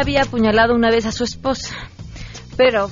[0.00, 1.74] había apuñalado una vez a su esposa,
[2.56, 2.90] pero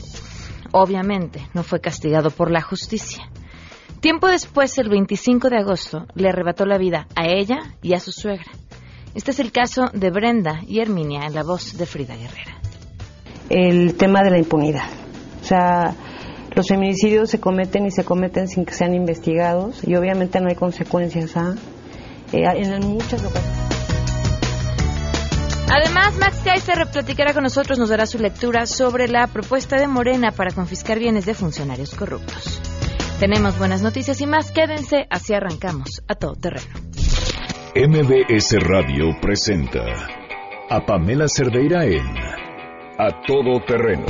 [0.73, 3.31] obviamente no fue castigado por la justicia.
[4.01, 8.13] Tiempo después, el 25 de agosto, le arrebató la vida a ella y a su
[8.13, 8.51] suegra.
[9.15, 12.59] Este es el caso de Brenda y Herminia en la voz de Frida Guerrera.
[13.51, 14.89] El tema de la impunidad.
[15.43, 15.95] O sea,
[16.55, 20.55] los feminicidios se cometen y se cometen sin que sean investigados y obviamente no hay
[20.55, 21.37] consecuencias.
[21.37, 21.55] ¿ah?
[22.33, 23.80] Eh, en muchas ocasiones.
[25.73, 30.33] Además, Max Kaiser platicará con nosotros, nos dará su lectura sobre la propuesta de Morena
[30.33, 32.61] para confiscar bienes de funcionarios corruptos.
[33.21, 36.75] Tenemos buenas noticias y más, quédense, así arrancamos a todo terreno.
[37.77, 39.85] MBS Radio presenta
[40.69, 42.05] a Pamela Cerdeira en
[42.99, 44.07] A Todo Terreno,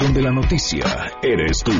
[0.00, 0.84] donde la noticia
[1.22, 1.72] eres tú.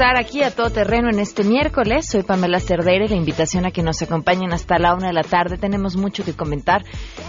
[0.00, 2.06] Estar aquí a todo terreno en este miércoles.
[2.10, 5.22] Soy Pamela Cerdeira y la invitación a que nos acompañen hasta la una de la
[5.22, 5.58] tarde.
[5.58, 6.84] Tenemos mucho que comentar.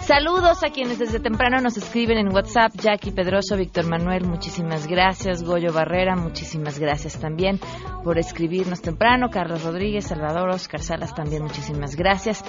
[0.05, 2.71] Saludos a quienes desde temprano nos escriben en WhatsApp.
[2.81, 5.43] Jackie Pedroso, Víctor Manuel, muchísimas gracias.
[5.43, 7.59] Goyo Barrera, muchísimas gracias también
[8.05, 9.29] por escribirnos temprano.
[9.29, 12.41] Carlos Rodríguez, Salvador, Oscar Salas, también muchísimas gracias.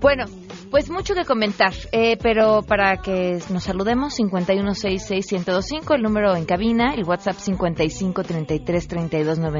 [0.00, 0.24] Bueno,
[0.72, 6.94] pues mucho que comentar, eh, pero para que nos saludemos, 5166125, el número en cabina,
[6.94, 7.36] el WhatsApp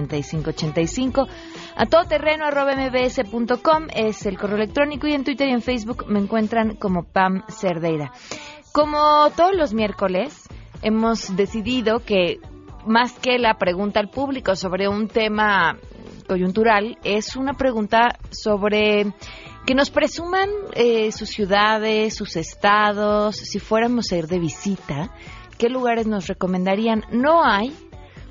[0.09, 1.29] 5533329585,
[1.77, 6.77] a todoterreno arroba es el correo electrónico y en Twitter y en Facebook me encuentran
[6.77, 8.13] como Pam Cerdeira.
[8.73, 10.49] Como todos los miércoles,
[10.83, 12.39] hemos decidido que
[12.87, 15.79] más que la pregunta al público sobre un tema
[16.29, 19.13] coyuntural, es una pregunta sobre
[19.67, 25.11] que nos presuman eh, sus ciudades, sus estados, si fuéramos a ir de visita,
[25.59, 27.05] qué lugares nos recomendarían.
[27.11, 27.75] No hay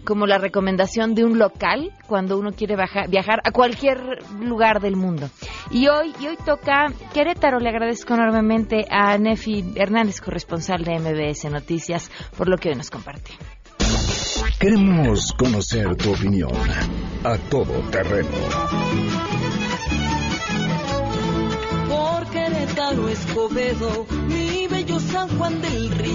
[0.08, 2.78] como la recomendación de un local cuando uno quiere
[3.10, 5.30] viajar a cualquier lugar del mundo.
[5.70, 7.60] Y hoy, y hoy toca Querétaro.
[7.60, 12.90] Le agradezco enormemente a Nefi Hernández, corresponsal de MBS Noticias, por lo que hoy nos
[12.90, 13.32] comparte.
[14.58, 16.52] Queremos conocer tu opinión
[17.26, 18.28] a todo terreno
[22.32, 26.07] Querétaro, Escobedo, mi bello San Juan del Río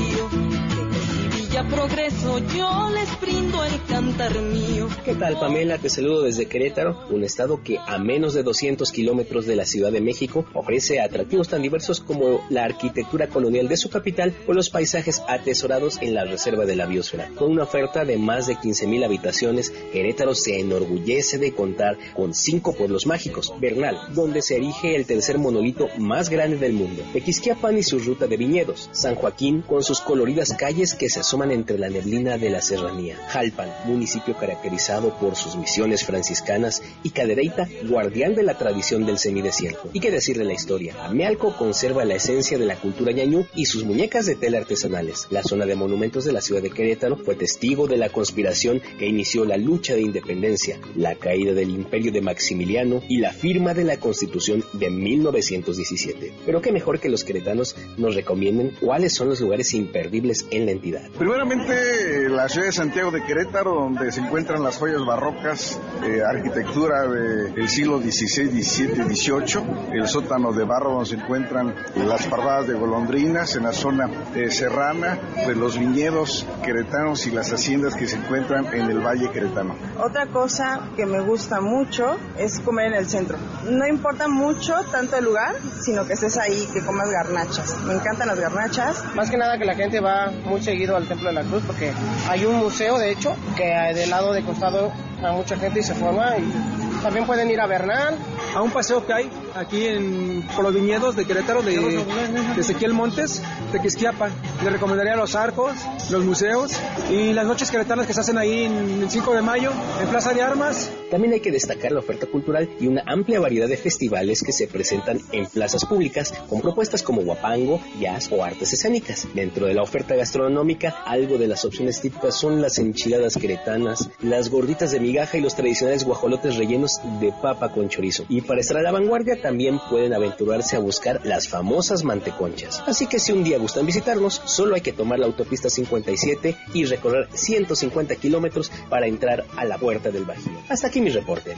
[1.53, 4.89] Progreso, yo les brindo el cantar mío.
[5.05, 5.77] ¿Qué tal, Pamela?
[5.77, 9.93] Te saludo desde Querétaro, un estado que a menos de 200 kilómetros de la Ciudad
[9.93, 14.71] de México ofrece atractivos tan diversos como la arquitectura colonial de su capital o los
[14.71, 17.29] paisajes atesorados en la Reserva de la Biosfera.
[17.37, 22.75] Con una oferta de más de 15.000 habitaciones, Querétaro se enorgullece de contar con cinco
[22.75, 23.53] pueblos mágicos.
[23.61, 27.03] Bernal, donde se erige el tercer monolito más grande del mundo.
[27.13, 28.89] Tequisquiapan y su ruta de viñedos.
[28.93, 33.17] San Joaquín, con sus coloridas calles que se asoman entre la neblina de la serranía.
[33.29, 39.91] Jalpan, municipio caracterizado por sus misiones franciscanas, y Cadereyta, guardián de la tradición del semidesierto.
[39.93, 40.95] ¿Y qué decir de la historia?
[41.05, 45.27] Amealco conserva la esencia de la cultura ñañú y sus muñecas de tela artesanales.
[45.31, 49.07] La zona de monumentos de la ciudad de Querétaro fue testigo de la conspiración que
[49.07, 53.85] inició la lucha de independencia, la caída del imperio de Maximiliano y la firma de
[53.85, 56.33] la constitución de 1917.
[56.45, 60.73] Pero qué mejor que los queretanos nos recomienden cuáles son los lugares imperdibles en la
[60.73, 61.11] entidad.
[61.33, 67.09] Primeramente, la ciudad de Santiago de Querétaro, donde se encuentran las joyas barrocas, eh, arquitectura
[67.09, 72.75] del siglo XVI, XVII, XVIII, el sótano de barro donde se encuentran las parvadas de
[72.75, 78.17] golondrinas en la zona eh, serrana, de los viñedos queretanos y las haciendas que se
[78.17, 79.75] encuentran en el Valle Queretano.
[80.05, 83.39] Otra cosa que me gusta mucho es comer en el centro.
[83.71, 87.79] No importa mucho tanto el lugar, sino que estés ahí, que comas garnachas.
[87.87, 89.03] Me encantan las garnachas.
[89.15, 91.93] Más que nada que la gente va muy seguido al templo de la Cruz porque
[92.29, 93.65] hay un museo, de hecho, que
[93.95, 94.93] del lado de costado
[95.23, 98.17] a mucha gente y se forma y también pueden ir a Bernal.
[98.55, 102.93] A un paseo que hay aquí en, por los viñedos de Querétaro, de, de Ezequiel
[102.93, 104.33] Montes, de Quisquiapan.
[104.63, 105.73] Le recomendaría los arcos,
[106.11, 106.73] los museos
[107.11, 109.71] y las noches queretanas que se hacen ahí en el 5 de mayo,
[110.01, 110.91] en Plaza de Armas.
[111.11, 114.67] También hay que destacar la oferta cultural y una amplia variedad de festivales que se
[114.67, 119.29] presentan en plazas públicas con propuestas como guapango, jazz o artes escénicas.
[119.35, 124.49] Dentro de la oferta gastronómica, algo de las opciones típicas son las enchiladas queretanas, las
[124.49, 128.25] gorditas de migaja y los tradicionales guajolotes rellenos de papa con chorizo.
[128.29, 132.83] Y para estar a la vanguardia también pueden aventurarse a buscar las famosas manteconchas.
[132.87, 136.85] Así que si un día gustan visitarnos, solo hay que tomar la autopista 57 y
[136.85, 140.53] recorrer 150 kilómetros para entrar a la puerta del Bajío.
[140.69, 141.55] Hasta aquí mi reporte.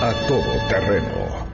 [0.00, 1.47] A todo terreno.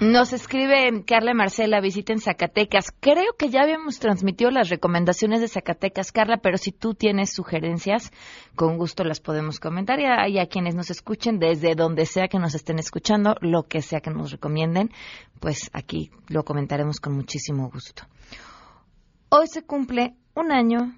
[0.00, 2.86] Nos escribe Carla Marcela, visiten Zacatecas.
[3.00, 8.10] Creo que ya habíamos transmitido las recomendaciones de Zacatecas, Carla, pero si tú tienes sugerencias,
[8.56, 10.00] con gusto las podemos comentar.
[10.00, 14.00] Y a, quienes nos escuchen, desde donde sea que nos estén escuchando, lo que sea
[14.00, 14.90] que nos recomienden,
[15.38, 18.04] pues aquí lo comentaremos con muchísimo gusto.
[19.28, 20.94] Hoy se cumple un año,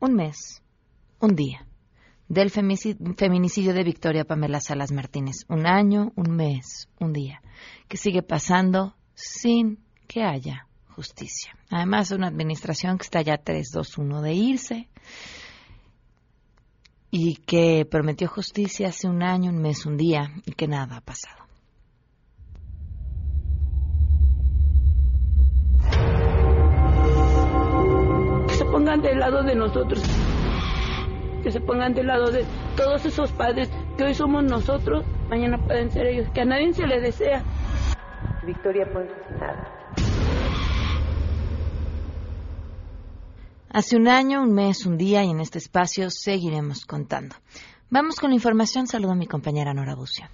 [0.00, 0.60] un mes,
[1.20, 1.68] un día
[2.32, 5.44] del feminicidio de Victoria Pamela Salas Martínez.
[5.48, 7.42] Un año, un mes, un día,
[7.92, 9.78] que sigue pasando sin
[10.08, 10.66] que haya
[10.96, 11.52] justicia.
[11.68, 14.88] Además, una administración que está ya 3-2-1 de irse
[17.10, 21.00] y que prometió justicia hace un año, un mes, un día y que nada ha
[21.02, 21.44] pasado.
[28.48, 30.02] Que se pongan del lado de nosotros
[31.42, 32.44] que se pongan del lado de
[32.76, 33.68] todos esos padres
[33.98, 37.42] que hoy somos nosotros, mañana pueden ser ellos, que a nadie se le desea.
[38.44, 39.12] Victoria Ponce.
[43.70, 47.36] Hace un año, un mes, un día y en este espacio seguiremos contando.
[47.88, 48.86] Vamos con la información.
[48.86, 50.26] Saludo a mi compañera Nora Bucio.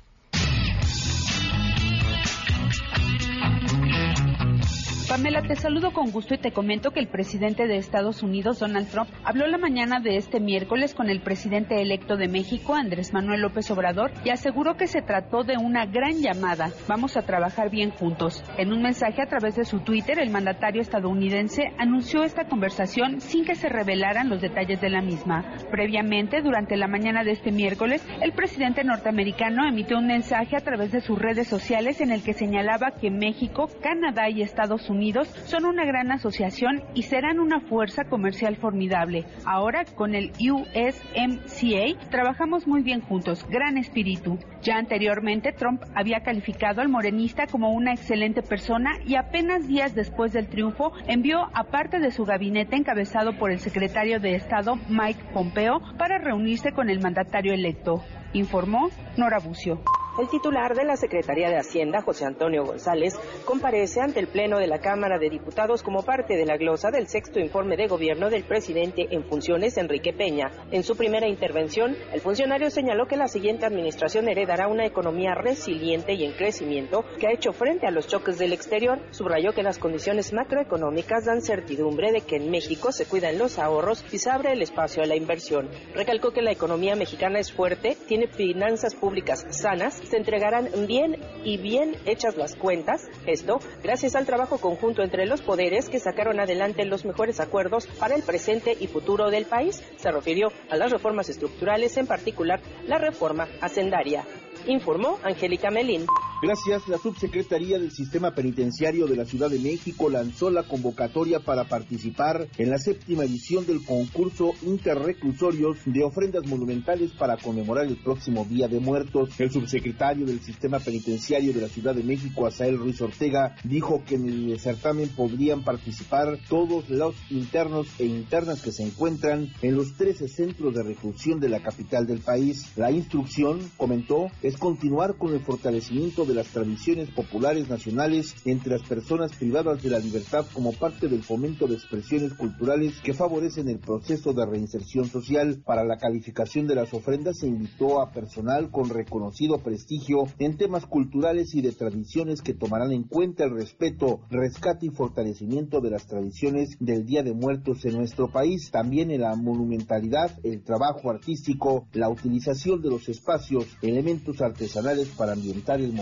[5.18, 8.88] Pamela, te saludo con gusto y te comento que el presidente de Estados Unidos, Donald
[8.88, 13.40] Trump, habló la mañana de este miércoles con el presidente electo de México, Andrés Manuel
[13.40, 16.70] López Obrador, y aseguró que se trató de una gran llamada.
[16.86, 18.44] Vamos a trabajar bien juntos.
[18.58, 23.44] En un mensaje a través de su Twitter, el mandatario estadounidense anunció esta conversación sin
[23.44, 25.52] que se revelaran los detalles de la misma.
[25.72, 30.92] Previamente, durante la mañana de este miércoles, el presidente norteamericano emitió un mensaje a través
[30.92, 35.07] de sus redes sociales en el que señalaba que México, Canadá y Estados Unidos
[35.46, 39.24] son una gran asociación y serán una fuerza comercial formidable.
[39.44, 44.38] Ahora, con el USMCA, trabajamos muy bien juntos, gran espíritu.
[44.62, 50.32] Ya anteriormente, Trump había calificado al morenista como una excelente persona y apenas días después
[50.32, 55.24] del triunfo envió a parte de su gabinete encabezado por el secretario de Estado Mike
[55.32, 58.02] Pompeo para reunirse con el mandatario electo,
[58.32, 59.80] informó Nora Bucio.
[60.18, 63.14] El titular de la Secretaría de Hacienda, José Antonio González,
[63.44, 67.06] comparece ante el Pleno de la Cámara de Diputados como parte de la glosa del
[67.06, 70.50] sexto informe de gobierno del presidente en funciones, Enrique Peña.
[70.72, 76.14] En su primera intervención, el funcionario señaló que la siguiente administración heredará una economía resiliente
[76.14, 78.98] y en crecimiento que ha hecho frente a los choques del exterior.
[79.12, 84.04] Subrayó que las condiciones macroeconómicas dan certidumbre de que en México se cuidan los ahorros
[84.10, 85.68] y se abre el espacio a la inversión.
[85.94, 91.58] Recalcó que la economía mexicana es fuerte, tiene finanzas públicas sanas, se entregarán bien y
[91.58, 96.84] bien hechas las cuentas, esto gracias al trabajo conjunto entre los poderes que sacaron adelante
[96.84, 99.82] los mejores acuerdos para el presente y futuro del país.
[99.96, 104.24] Se refirió a las reformas estructurales, en particular la reforma hacendaria
[104.66, 106.06] informó Angélica Melín.
[106.40, 111.64] Gracias, la Subsecretaría del Sistema Penitenciario de la Ciudad de México lanzó la convocatoria para
[111.64, 118.44] participar en la séptima edición del concurso Interreclusorios de ofrendas monumentales para conmemorar el próximo
[118.44, 119.30] Día de Muertos.
[119.40, 124.14] El subsecretario del Sistema Penitenciario de la Ciudad de México, Asael Ruiz Ortega, dijo que
[124.14, 129.96] en el certamen podrían participar todos los internos e internas que se encuentran en los
[129.96, 132.70] 13 centros de reclusión de la capital del país.
[132.76, 138.86] La instrucción, comentó, es continuar con el fortalecimiento de las tradiciones populares nacionales entre las
[138.86, 143.78] personas privadas de la libertad como parte del fomento de expresiones culturales que favorecen el
[143.78, 145.62] proceso de reinserción social.
[145.64, 150.86] Para la calificación de las ofrendas se invitó a personal con reconocido prestigio en temas
[150.86, 156.06] culturales y de tradiciones que tomarán en cuenta el respeto, rescate y fortalecimiento de las
[156.06, 161.88] tradiciones del Día de Muertos en nuestro país, también en la monumentalidad, el trabajo artístico,
[161.92, 165.92] la utilización de los espacios, elementos artesanales para ambientar el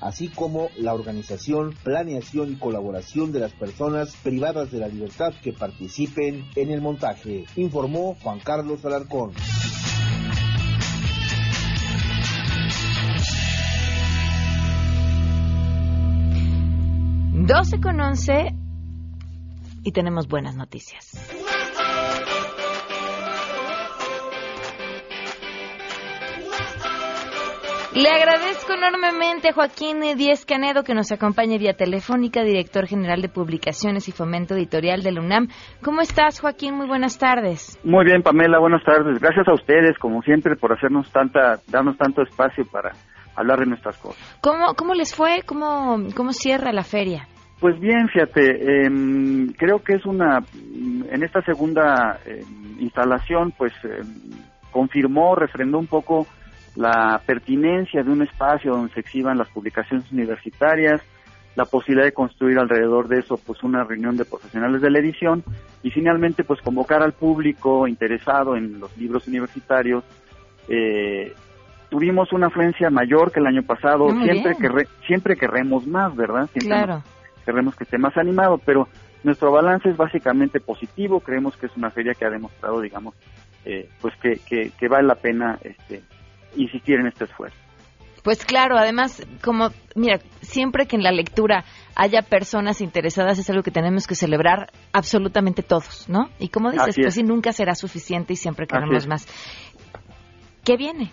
[0.00, 5.52] así como la organización, planeación y colaboración de las personas privadas de la libertad que
[5.52, 9.32] participen en el montaje, informó Juan Carlos Alarcón.
[17.46, 18.54] Doce con once
[19.82, 21.37] y tenemos buenas noticias.
[27.98, 33.28] Le agradezco enormemente a Joaquín Díez Canedo que nos acompañe vía telefónica, director general de
[33.28, 35.48] publicaciones y fomento editorial de la UNAM.
[35.82, 36.76] ¿Cómo estás, Joaquín?
[36.76, 37.76] Muy buenas tardes.
[37.82, 39.18] Muy bien, Pamela, buenas tardes.
[39.20, 42.92] Gracias a ustedes, como siempre, por hacernos tanta, darnos tanto espacio para
[43.34, 44.38] hablar de nuestras cosas.
[44.42, 45.42] ¿Cómo, cómo les fue?
[45.44, 47.26] ¿Cómo, cómo cierra la feria?
[47.58, 54.30] Pues bien, fíjate, em, creo que es una, en esta segunda em, instalación, pues em,
[54.70, 56.28] confirmó, refrendó un poco
[56.78, 61.02] la pertinencia de un espacio donde se exhiban las publicaciones universitarias,
[61.56, 65.42] la posibilidad de construir alrededor de eso pues una reunión de profesionales de la edición
[65.82, 70.04] y finalmente pues convocar al público interesado en los libros universitarios.
[70.68, 71.34] Eh,
[71.90, 76.48] tuvimos una afluencia mayor que el año pasado, siempre que siempre querremos más, ¿verdad?
[76.52, 77.02] Siempre claro.
[77.44, 78.86] Queremos que esté más animado, pero
[79.24, 83.16] nuestro balance es básicamente positivo, creemos que es una feria que ha demostrado, digamos,
[83.64, 86.02] eh, pues que, que, que vale la pena este,
[86.62, 87.56] insistir en este esfuerzo.
[88.22, 93.62] Pues claro, además, como, mira, siempre que en la lectura haya personas interesadas es algo
[93.62, 96.28] que tenemos que celebrar absolutamente todos, ¿no?
[96.38, 99.26] Y como dices, pues sí, nunca será suficiente y siempre queremos más.
[100.64, 101.10] ¿Qué viene?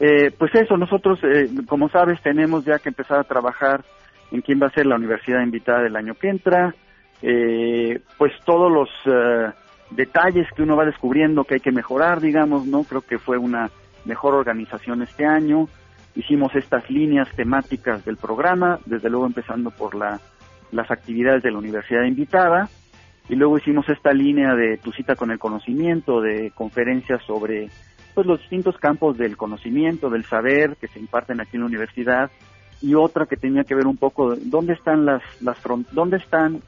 [0.00, 3.84] Eh, pues eso, nosotros, eh, como sabes, tenemos ya que empezar a trabajar
[4.30, 6.74] en quién va a ser la universidad invitada del año que entra,
[7.22, 9.52] eh, pues todos los eh,
[9.90, 12.84] detalles que uno va descubriendo que hay que mejorar, digamos, ¿no?
[12.84, 13.70] Creo que fue una
[14.06, 15.68] mejor organización este año.
[16.14, 20.18] Hicimos estas líneas temáticas del programa, desde luego empezando por la,
[20.72, 22.68] las actividades de la universidad invitada,
[23.28, 27.68] y luego hicimos esta línea de tu cita con el conocimiento, de conferencias sobre
[28.14, 32.30] pues los distintos campos del conocimiento, del saber que se imparten aquí en la universidad,
[32.80, 35.58] y otra que tenía que ver un poco de dónde están las, las
[35.92, 36.62] dónde están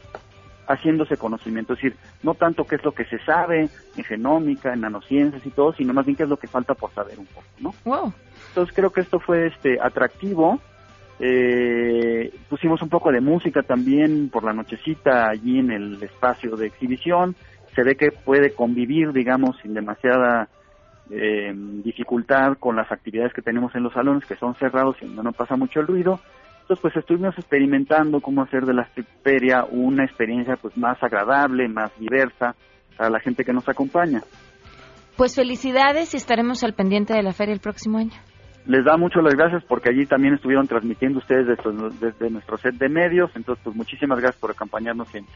[0.69, 4.83] haciéndose conocimiento, es decir, no tanto qué es lo que se sabe en genómica, en
[4.83, 7.47] nanociencias y todo, sino más bien qué es lo que falta por saber un poco,
[7.59, 7.75] ¿no?
[7.85, 8.13] Wow.
[8.49, 10.61] Entonces creo que esto fue este atractivo.
[11.21, 16.67] Eh, pusimos un poco de música también por la nochecita allí en el espacio de
[16.67, 17.35] exhibición.
[17.75, 20.49] Se ve que puede convivir, digamos, sin demasiada
[21.11, 25.33] eh, dificultad con las actividades que tenemos en los salones, que son cerrados y no
[25.33, 26.21] pasa mucho el ruido.
[26.69, 28.87] Entonces, pues estuvimos experimentando cómo hacer de la
[29.23, 32.55] feria una experiencia pues más agradable, más diversa
[32.95, 34.21] para la gente que nos acompaña.
[35.17, 38.13] Pues felicidades y estaremos al pendiente de la feria el próximo año.
[38.67, 42.75] Les da mucho las gracias porque allí también estuvieron transmitiendo ustedes desde, desde nuestro set
[42.75, 45.35] de medios, entonces pues muchísimas gracias por acompañarnos siempre.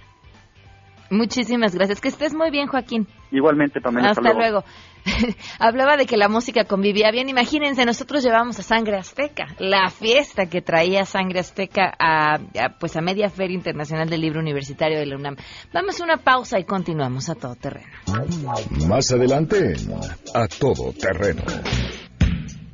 [1.13, 2.01] Muchísimas gracias.
[2.01, 3.07] Que estés muy bien, Joaquín.
[3.31, 4.11] Igualmente, Pamela.
[4.11, 4.65] Hasta, luego.
[5.59, 7.29] Hablaba de que la música convivía bien.
[7.29, 12.39] Imagínense, nosotros llevamos a Sangre Azteca, la fiesta que traía Sangre Azteca a,
[12.81, 15.37] pues a media Feria Internacional del Libro Universitario de la UNAM.
[15.75, 17.93] Vamos a una pausa y continuamos a todo terreno.
[18.89, 19.75] Más adelante,
[20.35, 21.43] a todo terreno.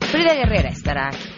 [0.01, 1.38] Frida Guerrera estará aquí.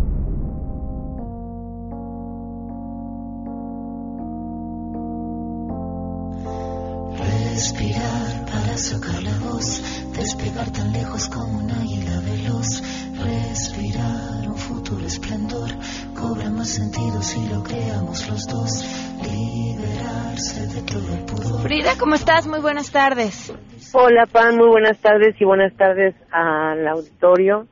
[7.81, 9.81] Respirar para sacar la voz,
[10.15, 12.79] despegar tan lejos como un águila veloz.
[13.17, 15.67] Respirar un futuro esplendor,
[16.15, 18.85] cobra más sentido si lo creamos los dos.
[19.23, 21.61] Liberarse de todo el pudor.
[21.63, 22.45] Frida, ¿cómo estás?
[22.45, 23.51] Muy buenas tardes.
[23.93, 27.65] Hola, Pan, muy buenas tardes y buenas tardes al auditorio.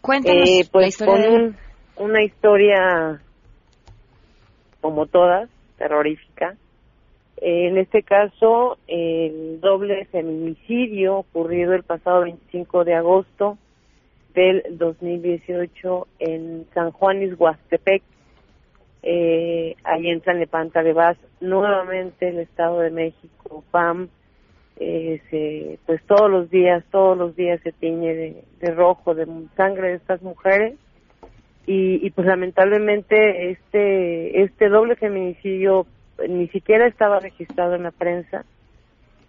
[0.00, 1.56] Cuéntanos eh, pues la historia con de- un-
[1.96, 3.20] una historia
[4.80, 6.54] como todas, terrorífica.
[7.38, 13.58] En este caso, el doble feminicidio ocurrido el pasado 25 de agosto
[14.34, 18.02] del 2018 en San Juan Huastepec,
[19.02, 24.08] eh, ahí en de Vaz, nuevamente el Estado de México, PAM,
[24.76, 29.26] eh, pues todos los días, todos los días se tiñe de, de rojo, de
[29.56, 30.74] sangre de estas mujeres.
[31.66, 35.86] Y, y pues lamentablemente este este doble feminicidio
[36.28, 38.44] ni siquiera estaba registrado en la prensa.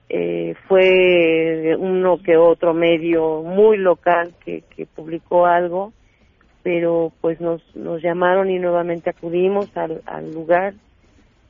[0.08, 5.94] Eh, fue uno que otro medio muy local que, que publicó algo
[6.62, 10.74] pero pues nos nos llamaron y nuevamente acudimos al, al lugar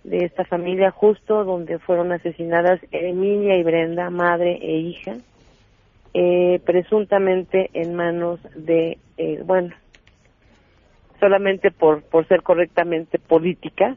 [0.06, 5.16] de esta familia justo donde fueron asesinadas Emilia y Brenda madre e hija
[6.14, 9.74] eh, presuntamente en manos de eh, bueno
[11.20, 13.96] solamente por, por ser correctamente política,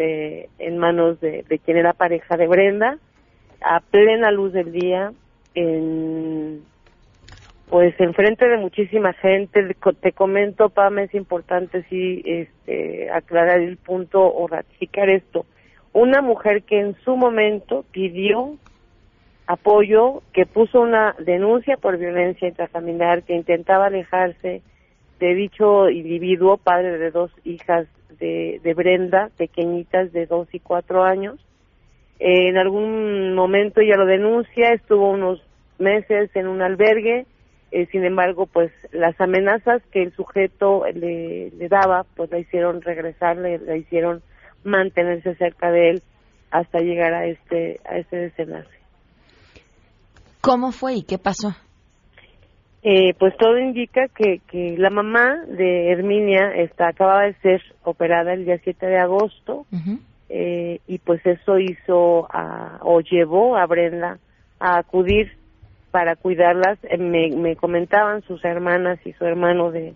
[0.00, 2.98] este, en manos de, de quien era pareja de Brenda,
[3.60, 5.12] a plena luz del día,
[5.54, 6.62] en
[7.68, 14.22] pues enfrente de muchísima gente, te comento, Pam, es importante sí este, aclarar el punto
[14.22, 15.46] o ratificar esto.
[15.92, 18.56] Una mujer que en su momento pidió
[19.46, 24.62] apoyo, que puso una denuncia por violencia intrafamiliar, que intentaba alejarse
[25.20, 27.86] de dicho individuo, padre de dos hijas
[28.18, 31.38] de, de Brenda, pequeñitas de dos y cuatro años.
[32.18, 35.42] en algún momento ella lo denuncia, estuvo unos
[35.78, 37.26] meses en un albergue,
[37.72, 43.36] eh, sin embargo, pues las amenazas que el sujeto le, daba, pues la hicieron regresar,
[43.36, 44.22] le, la hicieron
[44.64, 46.02] mantenerse cerca de él
[46.50, 48.68] hasta llegar a este a este desenlace.
[50.40, 51.54] ¿Cómo fue y qué pasó?
[52.82, 58.32] Eh, pues todo indica que, que la mamá de Herminia está acababa de ser operada
[58.32, 59.66] el día 7 de agosto
[60.30, 62.26] eh, y pues eso hizo
[62.80, 64.18] o llevó a Brenda
[64.58, 65.32] a acudir
[65.90, 66.78] para cuidarlas.
[66.84, 69.94] Eh, me, me comentaban sus hermanas y su hermano de,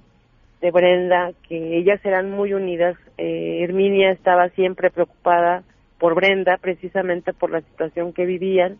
[0.60, 2.96] de Brenda que ellas eran muy unidas.
[3.18, 5.62] Eh, Herminia estaba siempre preocupada
[5.98, 8.78] por Brenda, precisamente por la situación que vivían.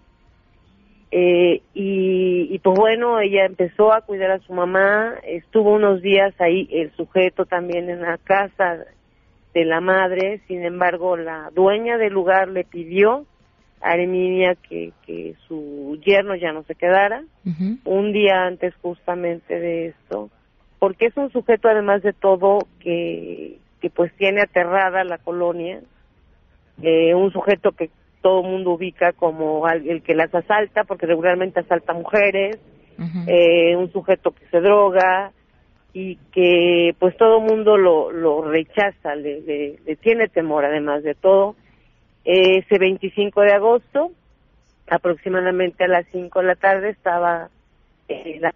[1.11, 6.35] Eh, y, y pues bueno, ella empezó a cuidar a su mamá, estuvo unos días
[6.41, 8.85] ahí el sujeto también en la casa
[9.55, 13.27] de la madre, sin embargo la dueña del lugar le pidió
[13.81, 17.23] a Herminia que, que su yerno ya no se quedara,
[17.85, 20.31] un día antes justamente de esto,
[20.79, 25.81] porque es un sujeto además de todo que, que pues tiene aterrada la colonia,
[26.83, 27.91] eh, un sujeto que
[28.25, 32.59] todo el mundo ubica como el que las asalta, porque regularmente asalta mujeres,
[33.27, 35.31] eh, un sujeto que se droga
[35.93, 41.15] y que pues todo el mundo lo, lo rechaza, le, le tiene temor además de
[41.15, 41.55] todo.
[42.25, 44.13] Ese 25 de agosto,
[44.89, 47.51] aproximadamente a las 5 de la tarde, estaba
[48.09, 48.55] eh, la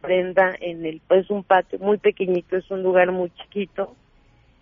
[0.00, 3.96] prenda en el, pues un patio muy pequeñito, es un lugar muy chiquito,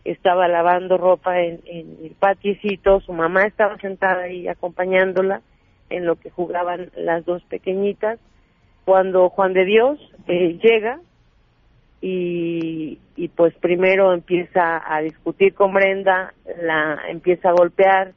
[0.05, 5.43] estaba lavando ropa en, el patiecito, su mamá estaba sentada ahí acompañándola
[5.91, 8.19] en lo que jugaban las dos pequeñitas,
[8.85, 11.01] cuando Juan de Dios eh, llega
[12.01, 16.33] y, y pues primero empieza a discutir con Brenda,
[16.63, 18.13] la empieza a golpear.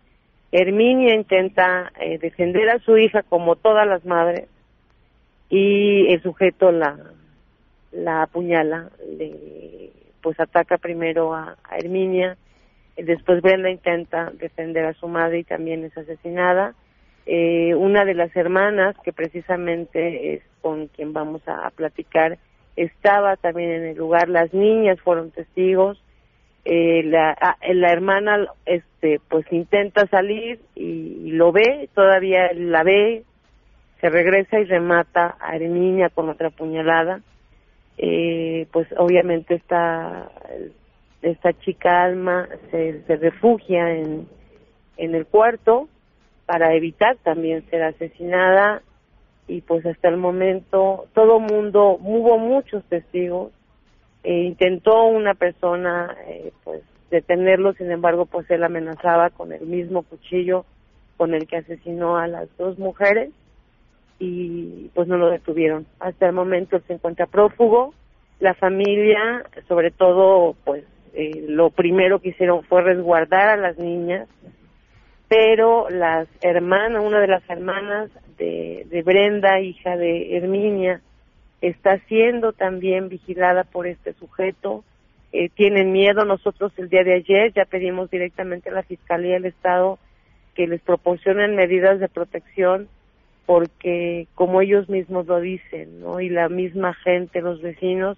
[0.51, 4.47] Herminia intenta eh, defender a su hija como todas las madres
[5.49, 6.97] y el sujeto la,
[7.91, 9.72] la apuñala, le,
[10.23, 12.37] pues ataca primero a, a Herminia,
[12.97, 16.73] después Brenda intenta defender a su madre y también es asesinada.
[17.25, 22.37] Eh, una de las hermanas, que precisamente es con quien vamos a platicar,
[22.75, 26.01] estaba también en el lugar, las niñas fueron testigos,
[26.65, 33.23] eh, la, la hermana este pues intenta salir y, lo ve, todavía la ve,
[33.99, 37.21] se regresa y remata a niña con otra puñalada.
[37.97, 40.31] Eh, pues obviamente esta,
[41.21, 44.27] esta chica Alma se, refugia en,
[44.97, 45.87] en el cuarto
[46.45, 48.81] para evitar también ser asesinada.
[49.47, 53.51] Y pues hasta el momento todo mundo, hubo muchos testigos,
[54.23, 60.03] e intentó una persona eh, pues detenerlo, sin embargo pues él amenazaba con el mismo
[60.03, 60.65] cuchillo
[61.17, 63.31] con el que asesinó a las dos mujeres
[64.23, 65.85] y pues no lo detuvieron.
[65.99, 67.93] Hasta el momento se encuentra prófugo,
[68.39, 74.27] la familia sobre todo pues eh, lo primero que hicieron fue resguardar a las niñas,
[75.27, 81.01] pero las hermanas, una de las hermanas de, Brenda, hija de Herminia,
[81.61, 84.83] está siendo también vigilada por este sujeto.
[85.31, 86.25] Eh, tienen miedo.
[86.25, 89.97] Nosotros el día de ayer ya pedimos directamente a la Fiscalía del Estado
[90.55, 92.87] que les proporcionen medidas de protección
[93.45, 96.19] porque como ellos mismos lo dicen, ¿no?
[96.19, 98.17] Y la misma gente, los vecinos,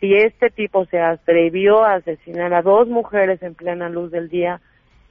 [0.00, 4.60] si este tipo se atrevió a asesinar a dos mujeres en plena luz del día,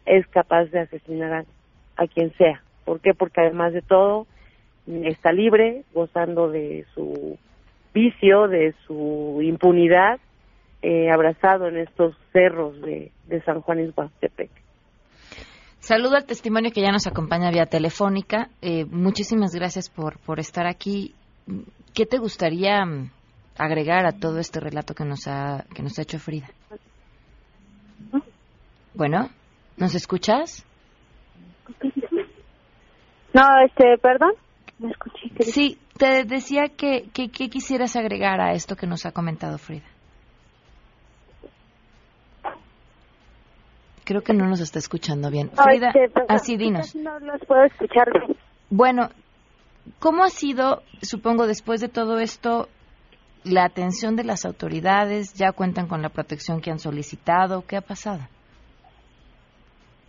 [0.06, 1.46] es capaz de asesinar a,
[1.98, 2.62] a quien sea.
[2.86, 3.14] ¿Por qué?
[3.14, 4.28] Porque además de todo,
[4.88, 7.38] está libre, gozando de su
[7.94, 10.20] vicio, de su impunidad,
[10.82, 13.12] eh, abrazado en estos cerros de,
[13.46, 14.50] San Juan Isguastepec.
[15.88, 18.50] Saludo al testimonio que ya nos acompaña vía telefónica.
[18.62, 21.16] Eh, muchísimas gracias por, por estar aquí.
[21.94, 23.10] ¿Qué te gustaría mm,
[23.58, 26.50] agregar a todo este relato que nos ha, que nos ha hecho Frida?
[28.96, 29.30] Bueno,
[29.78, 30.66] ¿nos escuchas?
[33.34, 34.34] No, este, perdón.
[35.40, 39.88] Sí, te decía que, que, quisieras agregar a esto que nos ha comentado Frida.
[44.08, 45.50] Creo que no nos está escuchando bien.
[45.50, 45.92] Frida,
[46.30, 46.96] así dinos.
[46.96, 48.38] No los puedo escuchar bien.
[48.70, 49.10] Bueno,
[50.00, 52.70] ¿cómo ha sido, supongo, después de todo esto,
[53.44, 55.34] la atención de las autoridades?
[55.34, 57.66] ¿Ya cuentan con la protección que han solicitado?
[57.68, 58.22] ¿Qué ha pasado?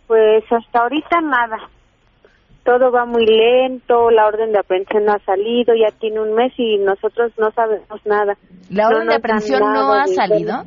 [0.07, 1.57] Pues hasta ahorita nada.
[2.63, 6.53] Todo va muy lento, la orden de aprehensión no ha salido, ya tiene un mes
[6.55, 8.37] y nosotros no sabemos nada.
[8.69, 10.63] ¿La No orden de aprehensión no ha salido?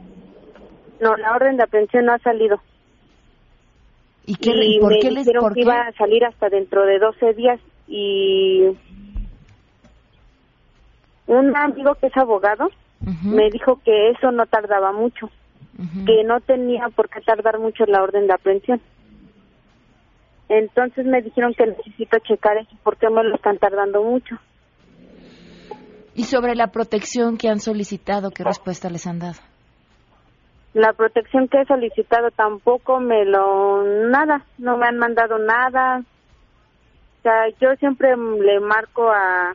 [1.00, 2.60] No, la orden de aprehensión no ha salido.
[4.26, 5.62] ¿Y, qué, y por me qué les dijeron por que qué?
[5.62, 8.62] iba a salir hasta dentro de 12 días y
[11.26, 12.68] un amigo que es abogado
[13.24, 15.28] me dijo que eso no tardaba mucho,
[16.06, 18.80] que no tenía por qué tardar mucho la orden de aprehensión.
[20.48, 24.36] Entonces me dijeron que necesito checar eso porque me lo están tardando mucho.
[26.14, 29.40] ¿Y sobre la protección que han solicitado, qué respuesta les han dado?
[30.74, 33.82] La protección que he solicitado tampoco me lo...
[34.08, 36.02] nada, no me han mandado nada.
[37.18, 39.54] O sea, yo siempre le marco a...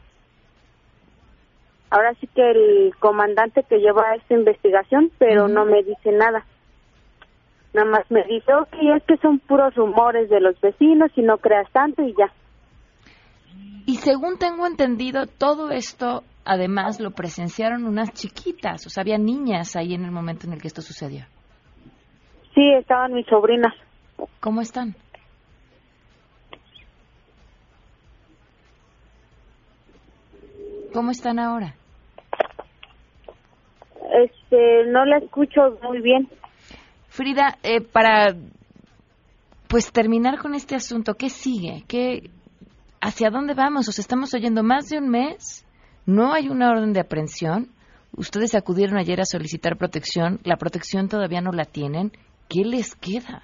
[1.89, 6.45] Ahora sí que el comandante que lleva esta investigación, pero no me dice nada.
[7.73, 11.38] Nada más me dice, ok, es que son puros rumores de los vecinos y no
[11.38, 12.32] creas tanto y ya.
[13.86, 19.76] Y según tengo entendido, todo esto además lo presenciaron unas chiquitas, o sea, había niñas
[19.76, 21.26] ahí en el momento en el que esto sucedió.
[22.56, 23.74] Sí, estaban mis sobrinas.
[24.40, 24.96] ¿Cómo están?
[30.94, 31.76] ¿Cómo están ahora?
[34.24, 36.28] Este, no la escucho muy bien.
[37.10, 38.36] Frida, eh, para
[39.68, 41.84] pues terminar con este asunto, ¿qué sigue?
[41.88, 42.32] ¿Qué,
[43.02, 43.88] ¿Hacia dónde vamos?
[43.90, 45.66] O sea, estamos oyendo más de un mes,
[46.08, 47.67] no hay una orden de aprehensión,
[48.13, 52.12] ustedes acudieron ayer a solicitar protección, la protección todavía no la tienen,
[52.50, 53.43] ¿qué les queda?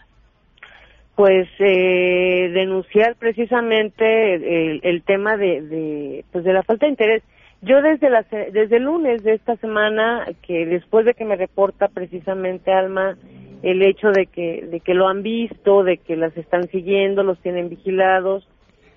[1.15, 7.23] pues eh, denunciar precisamente el, el tema de, pues de la falta de interés.
[7.61, 11.87] Yo desde la desde el lunes de esta semana que después de que me reporta
[11.87, 13.15] precisamente Alma
[13.61, 17.39] el hecho de que de que lo han visto de que las están siguiendo los
[17.41, 18.45] tienen vigilados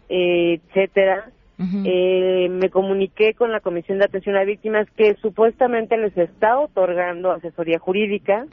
[0.09, 6.16] eh, etcétera eh, me comuniqué con la Comisión de Atención a Víctimas que supuestamente les
[6.16, 8.47] está otorgando asesoría jurídica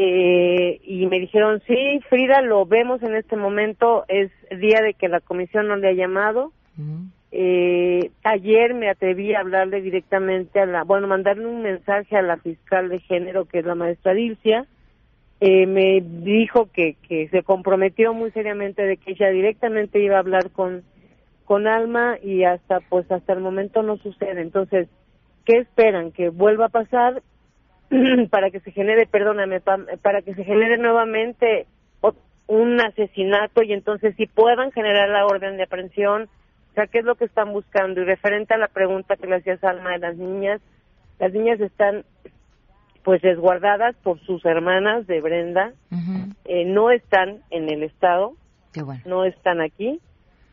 [0.00, 5.08] eh, y me dijeron, sí, Frida, lo vemos en este momento, es día de que
[5.08, 6.52] la comisión no le ha llamado.
[7.32, 12.36] Eh, ayer me atreví a hablarle directamente a la, bueno, mandarle un mensaje a la
[12.36, 14.66] fiscal de género, que es la maestra Dilcia.
[15.40, 20.20] Eh, me dijo que, que se comprometió muy seriamente de que ella directamente iba a
[20.20, 20.84] hablar con,
[21.48, 24.42] con Alma y hasta, pues hasta el momento no sucede.
[24.42, 24.86] Entonces,
[25.46, 26.12] ¿qué esperan?
[26.12, 27.22] ¿Que vuelva a pasar?
[28.30, 31.66] para que se genere, perdóname, para que se genere nuevamente
[32.48, 36.28] un asesinato y entonces sí puedan generar la orden de aprehensión.
[36.70, 38.02] O sea, ¿qué es lo que están buscando?
[38.02, 40.60] Y referente a la pregunta que le hacías Alma de las niñas,
[41.18, 42.04] las niñas están
[43.04, 45.72] pues resguardadas por sus hermanas de Brenda,
[46.44, 48.34] eh, no están en el estado,
[48.72, 49.00] Qué bueno.
[49.06, 49.98] no están aquí,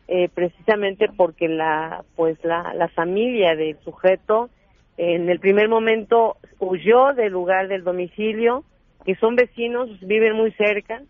[0.08, 4.50] eh, precisamente porque la pues la, la familia del sujeto
[4.96, 8.64] en el primer momento huyó del lugar del domicilio,
[9.04, 11.02] que son vecinos, viven muy cerca,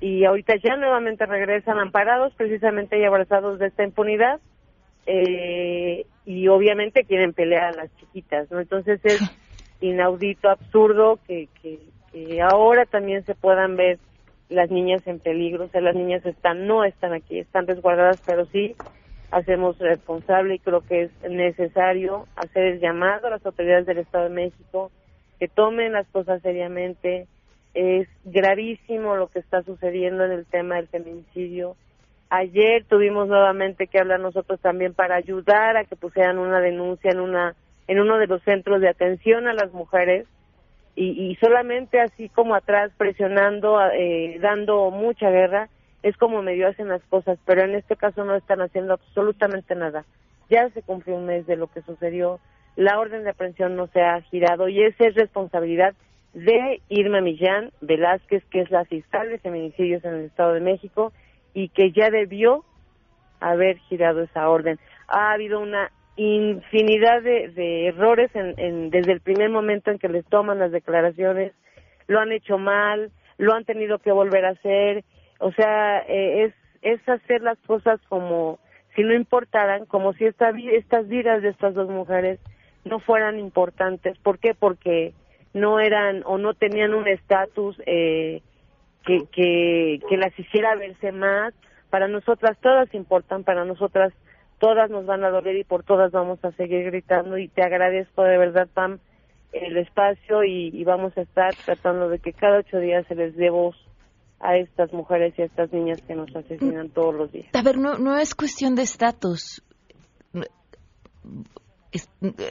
[0.00, 4.40] y ahorita ya nuevamente regresan amparados, precisamente y abrazados de esta impunidad,
[5.06, 8.60] eh, y obviamente quieren pelear a las chiquitas, ¿no?
[8.60, 9.20] Entonces es
[9.82, 11.78] inaudito, absurdo que, que,
[12.12, 13.98] que ahora también se puedan ver
[14.50, 18.44] las niñas en peligro, o sea, las niñas están, no están aquí, están resguardadas, pero
[18.46, 18.76] sí
[19.30, 24.24] hacemos responsable y creo que es necesario hacer el llamado a las autoridades del Estado
[24.24, 24.90] de México
[25.38, 27.26] que tomen las cosas seriamente.
[27.72, 31.76] Es gravísimo lo que está sucediendo en el tema del feminicidio.
[32.28, 37.20] Ayer tuvimos nuevamente que hablar nosotros también para ayudar a que pusieran una denuncia en
[37.20, 37.54] una
[37.86, 40.26] en uno de los centros de atención a las mujeres
[41.00, 45.70] y, y solamente así como atrás presionando, eh, dando mucha guerra,
[46.02, 50.04] es como medio hacen las cosas, pero en este caso no están haciendo absolutamente nada.
[50.50, 52.38] Ya se cumplió un mes de lo que sucedió,
[52.76, 55.94] la orden de aprehensión no se ha girado y esa es responsabilidad
[56.34, 61.14] de Irma Millán Velázquez, que es la fiscal de feminicidios en el Estado de México
[61.54, 62.62] y que ya debió
[63.40, 64.78] haber girado esa orden.
[65.08, 65.90] Ha habido una
[66.26, 70.72] infinidad de, de errores en, en- desde el primer momento en que les toman las
[70.72, 71.52] declaraciones,
[72.08, 75.04] lo han hecho mal, lo han tenido que volver a hacer,
[75.38, 78.58] o sea, eh, es, es hacer las cosas como
[78.94, 82.38] si no importaran, como si esta, estas vidas de estas dos mujeres
[82.84, 84.18] no fueran importantes.
[84.18, 84.52] ¿Por qué?
[84.54, 85.12] Porque
[85.54, 88.42] no eran o no tenían un estatus eh,
[89.06, 91.54] que, que, que las hiciera verse más.
[91.88, 94.12] Para nosotras todas importan, para nosotras
[94.60, 98.22] todas nos van a doler y por todas vamos a seguir gritando y te agradezco
[98.22, 98.98] de verdad, Pam,
[99.52, 103.50] el espacio y, vamos a estar tratando de que cada ocho días se les dé
[103.50, 103.74] voz
[104.38, 107.48] a estas mujeres y a estas niñas que nos asesinan todos los días.
[107.54, 109.62] A ver, no, no es cuestión de estatus.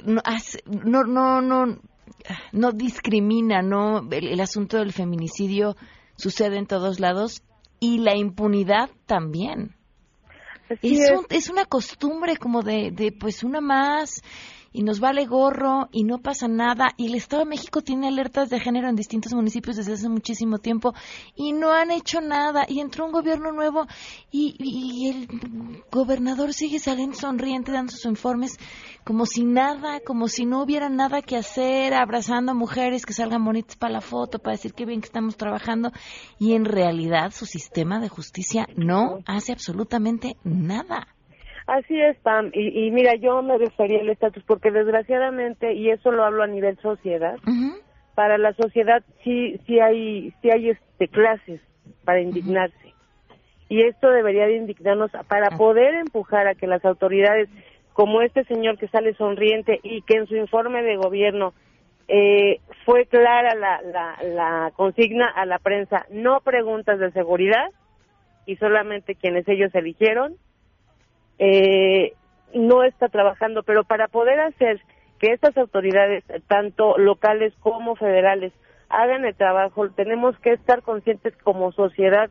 [0.06, 1.80] No, no, no,
[2.52, 4.02] no, discrimina, no.
[4.12, 5.76] El, asunto del feminicidio
[6.16, 7.44] sucede en todos lados
[7.80, 9.76] y la impunidad también.
[10.82, 11.50] Es, es.
[11.50, 14.22] una costumbre como de, de, pues, una más
[14.72, 16.90] y nos vale gorro y no pasa nada.
[16.98, 20.60] Y el Estado de México tiene alertas de género en distintos municipios desde hace muchísimo
[20.60, 20.94] tiempo
[21.36, 22.66] y no han hecho nada.
[22.68, 23.86] Y entró un gobierno nuevo
[24.32, 25.28] y, el
[25.92, 28.58] gobernador sigue saliendo sonriente dando sus informes
[29.04, 33.44] como si nada, como si no hubiera nada que hacer, abrazando a mujeres que salgan
[33.44, 35.92] bonitas para la foto, para decir qué bien que estamos trabajando.
[36.38, 41.08] Y en realidad su sistema de justicia no hace absolutamente nada.
[41.70, 42.50] Así es, Pam.
[42.52, 46.80] Y, mira, yo me refería al estatus porque desgraciadamente, y eso lo hablo a nivel
[46.80, 47.38] sociedad,
[48.16, 51.62] para la sociedad sí, sí hay, sí hay este, clases
[52.06, 52.94] para indignarse.
[53.70, 57.50] Y esto debería de indignarnos para poder empujar a que las autoridades,
[57.94, 61.54] como este señor que sale sonriente y que en su informe de gobierno
[62.08, 67.70] eh, fue clara la, la, la consigna a la prensa, no preguntas de seguridad
[68.48, 70.36] y solamente quienes ellos eligieron,
[71.40, 72.14] eh,
[72.54, 74.82] no está trabajando, pero para poder hacer
[75.20, 78.54] que estas autoridades, tanto locales como federales,
[78.90, 82.30] hagan el trabajo, tenemos que estar conscientes como sociedad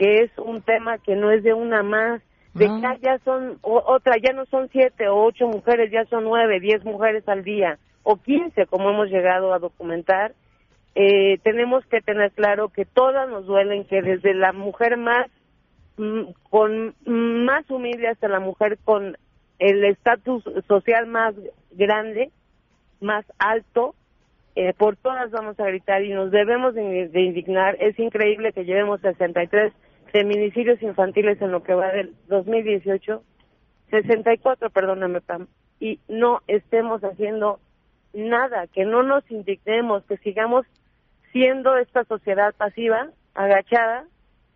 [0.00, 2.22] que es un tema que no es de una más,
[2.54, 6.58] de que ya son otra, ya no son siete o ocho mujeres, ya son nueve,
[6.58, 10.32] diez mujeres al día o quince, como hemos llegado a documentar.
[10.94, 15.26] Eh, tenemos que tener claro que todas nos duelen, que desde la mujer más
[16.48, 19.16] con más humilde hasta la mujer con
[19.58, 21.34] el estatus social más
[21.72, 22.30] grande,
[23.00, 23.94] más alto,
[24.56, 27.76] eh, por todas vamos a gritar y nos debemos de, indignar.
[27.80, 29.72] Es increíble que llevemos 63
[30.12, 33.22] feminicidios infantiles en lo que va del 2018,
[33.90, 35.46] 64, perdóname, Pam,
[35.78, 37.60] y no estemos haciendo
[38.12, 40.66] nada, que no nos indignemos, que sigamos
[41.32, 44.04] siendo esta sociedad pasiva, agachada,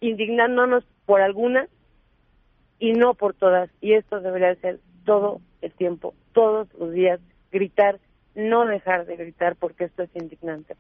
[0.01, 1.69] indignándonos por alguna
[2.79, 3.71] y no por todas.
[3.81, 7.21] Y esto debería ser todo el tiempo, todos los días,
[7.53, 8.01] gritar,
[8.35, 10.75] no dejar de gritar porque esto es indignante.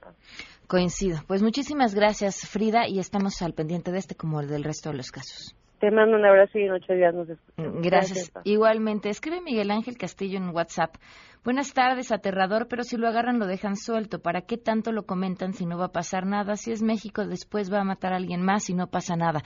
[0.66, 1.18] Coincido.
[1.26, 4.96] Pues muchísimas gracias, Frida, y estamos al pendiente de este como el del resto de
[4.96, 5.56] los casos.
[5.80, 7.82] Te mando un abrazo y en ocho días nos escuchamos.
[7.82, 8.32] Gracias.
[8.44, 9.10] Igualmente.
[9.10, 10.96] Escribe Miguel Ángel Castillo en WhatsApp.
[11.44, 14.20] Buenas tardes, aterrador, pero si lo agarran lo dejan suelto.
[14.20, 16.56] ¿Para qué tanto lo comentan si no va a pasar nada?
[16.56, 19.42] Si es México, después va a matar a alguien más y no pasa nada.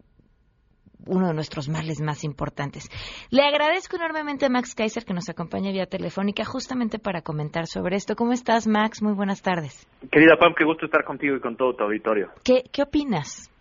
[1.06, 2.90] uno de nuestros males más importantes.
[3.30, 7.98] Le agradezco enormemente a Max Kaiser que nos acompaña vía telefónica justamente para comentar sobre
[7.98, 8.16] esto.
[8.16, 9.02] ¿Cómo estás, Max?
[9.02, 9.88] Muy buenas tardes.
[10.12, 12.30] Querida Pam, qué gusto estar contigo y con todo tu auditorio.
[12.44, 13.52] ¿Qué, qué opinas?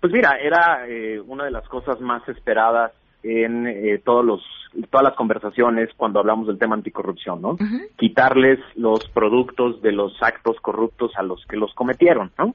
[0.00, 4.42] Pues mira, era eh, una de las cosas más esperadas en eh, todos los
[4.90, 7.56] todas las conversaciones cuando hablamos del tema anticorrupción, ¿no?
[7.96, 12.54] Quitarles los productos de los actos corruptos a los que los cometieron, ¿no?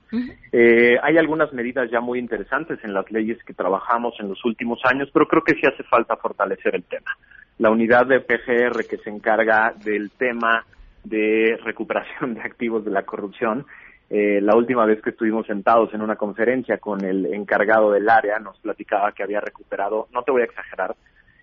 [0.51, 4.79] eh, hay algunas medidas ya muy interesantes en las leyes que trabajamos en los últimos
[4.85, 7.09] años, pero creo que sí hace falta fortalecer el tema.
[7.57, 10.63] La unidad de PGR que se encarga del tema
[11.03, 13.65] de recuperación de activos de la corrupción
[14.13, 18.39] eh, la última vez que estuvimos sentados en una conferencia con el encargado del área
[18.39, 20.97] nos platicaba que había recuperado, no te voy a exagerar,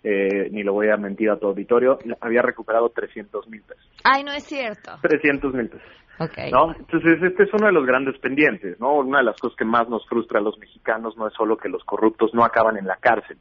[0.04, 3.90] eh, ni lo voy a mentir a tu auditorio, había recuperado 300 mil pesos.
[4.04, 4.98] Ay, no es cierto.
[5.00, 5.88] 300 mil pesos.
[6.18, 6.50] Okay.
[6.50, 6.74] ¿no?
[6.78, 8.96] Entonces, este es uno de los grandes pendientes, ¿no?
[8.96, 11.70] Una de las cosas que más nos frustra a los mexicanos no es solo que
[11.70, 13.38] los corruptos no acaban en la cárcel,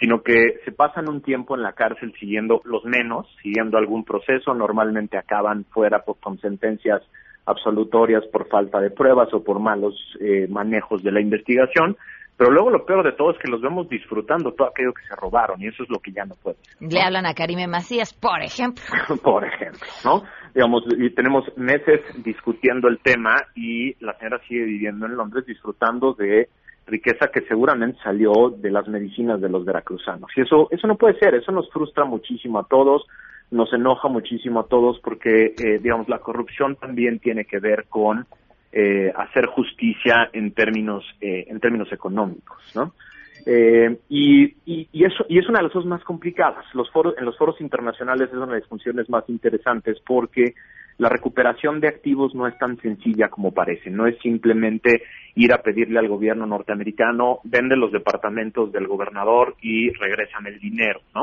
[0.00, 4.54] sino que se pasan un tiempo en la cárcel siguiendo los menos, siguiendo algún proceso,
[4.54, 7.02] normalmente acaban fuera por, con sentencias
[7.46, 11.96] absolutorias por falta de pruebas o por malos eh, manejos de la investigación,
[12.36, 15.14] pero luego lo peor de todo es que los vemos disfrutando todo aquello que se
[15.14, 16.76] robaron y eso es lo que ya no puede ser.
[16.80, 16.88] ¿no?
[16.88, 18.82] Le hablan a Karime Macías, por ejemplo.
[19.22, 20.22] por ejemplo, ¿no?
[20.54, 26.14] Digamos, y tenemos meses discutiendo el tema y la señora sigue viviendo en Londres disfrutando
[26.14, 26.48] de
[26.86, 30.30] riqueza que seguramente salió de las medicinas de los veracruzanos.
[30.36, 33.06] Y eso, eso no puede ser, eso nos frustra muchísimo a todos,
[33.52, 38.26] nos enoja muchísimo a todos porque, eh, digamos, la corrupción también tiene que ver con
[38.72, 42.94] eh, hacer justicia en términos, eh, en términos económicos, ¿no?
[43.44, 46.64] Eh, y, y, y, eso y es una de las cosas más complicadas.
[46.74, 50.54] Los foros, en los foros internacionales es una de las funciones más interesantes porque
[50.98, 53.90] la recuperación de activos no es tan sencilla como parece.
[53.90, 55.02] No es simplemente
[55.34, 61.00] ir a pedirle al gobierno norteamericano, vende los departamentos del gobernador y regresan el dinero,
[61.14, 61.22] ¿no?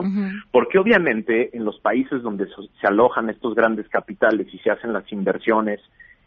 [0.51, 5.09] Porque obviamente en los países donde se alojan estos grandes capitales y se hacen las
[5.11, 5.79] inversiones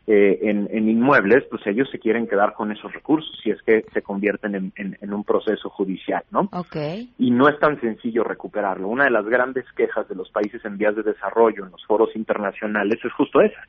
[0.06, 3.84] eh, en, en, inmuebles, pues ellos se quieren quedar con esos recursos si es que
[3.92, 6.48] se convierten en, en, en, un proceso judicial, ¿no?
[6.52, 7.12] Okay.
[7.18, 8.88] Y no es tan sencillo recuperarlo.
[8.88, 12.16] Una de las grandes quejas de los países en vías de desarrollo en los foros
[12.16, 13.60] internacionales es justo esa.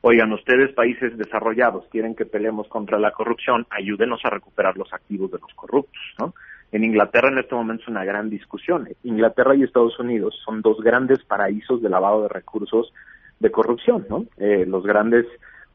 [0.00, 5.30] Oigan, ustedes países desarrollados quieren que peleemos contra la corrupción, ayúdenos a recuperar los activos
[5.30, 6.34] de los corruptos, ¿no?
[6.72, 8.88] En Inglaterra en este momento es una gran discusión.
[9.04, 12.92] Inglaterra y Estados Unidos son dos grandes paraísos de lavado de recursos
[13.38, 14.26] de corrupción, ¿no?
[14.36, 15.26] Eh, los grandes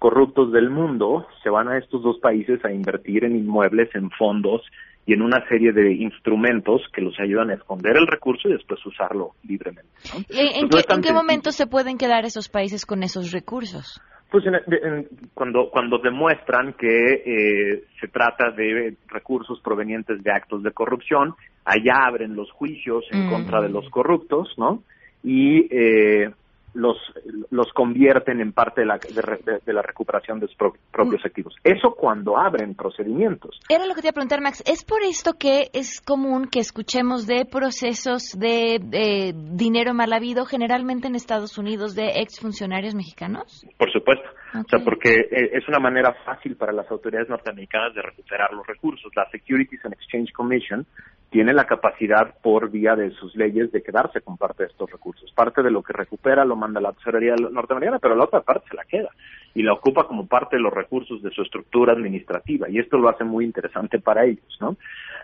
[0.01, 4.63] corruptos del mundo se van a estos dos países a invertir en inmuebles, en fondos
[5.05, 8.83] y en una serie de instrumentos que los ayudan a esconder el recurso y después
[8.83, 9.91] usarlo libremente.
[10.11, 10.23] ¿no?
[10.29, 14.01] ¿En, Pues qué, ¿en qué momento se pueden quedar esos países con esos recursos?
[14.31, 16.87] Pues en, en, cuando, cuando demuestran que
[17.23, 23.27] eh, se trata de recursos provenientes de actos de corrupción, allá abren los juicios en
[23.27, 23.29] Mm.
[23.29, 24.81] contra de los corruptos, ¿no?
[25.23, 26.31] Y eh,
[26.73, 26.97] los,
[27.49, 31.23] los convierten en parte de la, de, de, de la recuperación de sus pro, propios
[31.25, 31.55] activos.
[31.63, 33.59] Eso cuando abren procedimientos.
[33.69, 34.63] Era lo que te iba a preguntar, Max.
[34.65, 40.45] ¿Es por esto que es común que escuchemos de procesos de, de dinero mal habido
[40.45, 43.65] generalmente en Estados Unidos de exfuncionarios mexicanos?
[43.77, 44.29] Por supuesto.
[44.49, 44.61] Okay.
[44.61, 48.67] O sea, porque eh, es una manera fácil para las autoridades norteamericanas de recuperar los
[48.67, 49.11] recursos.
[49.15, 50.85] La Securities and Exchange Commission
[51.29, 55.31] tiene la capacidad por vía de sus leyes de quedarse con parte de estos recursos.
[55.33, 58.75] Parte de lo que recupera lo manda la tesorería norteamericana, pero la otra parte se
[58.75, 59.09] la queda
[59.53, 63.09] y la ocupa como parte de los recursos de su estructura administrativa y esto lo
[63.09, 64.77] hace muy interesante para ellos, ¿no?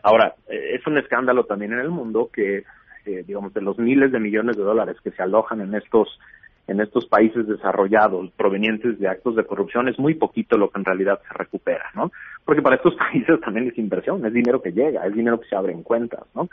[0.04, 2.64] Ahora, eh, es un escándalo también en el mundo que,
[3.06, 6.20] eh, digamos, de los miles de millones de dólares que se alojan en estos
[6.68, 10.84] en estos países desarrollados provenientes de actos de corrupción es muy poquito lo que en
[10.84, 12.12] realidad se recupera, ¿no?
[12.44, 15.56] Porque para estos países también es inversión, es dinero que llega, es dinero que se
[15.56, 16.50] abre en cuentas, ¿no?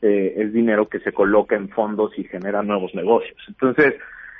[0.00, 3.36] Eh, es dinero que se coloca en fondos y genera nuevos negocios.
[3.48, 3.94] Entonces,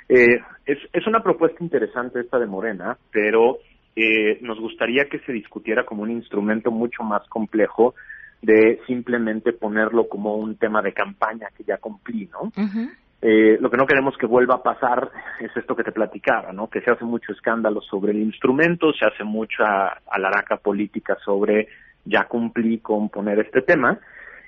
[0.09, 3.59] eh, es, es una propuesta interesante esta de Morena, pero
[3.95, 7.93] eh, nos gustaría que se discutiera como un instrumento mucho más complejo
[8.41, 12.41] de simplemente ponerlo como un tema de campaña que ya cumplí, ¿no?
[12.43, 12.89] Uh -huh.
[13.21, 16.69] Eh, lo que no queremos que vuelva a pasar es esto que te platicaba, ¿no?
[16.69, 21.67] Que se hace mucho escándalo sobre el instrumento, se hace mucha alaraca política sobre
[22.05, 23.99] ya cumplí con poner este tema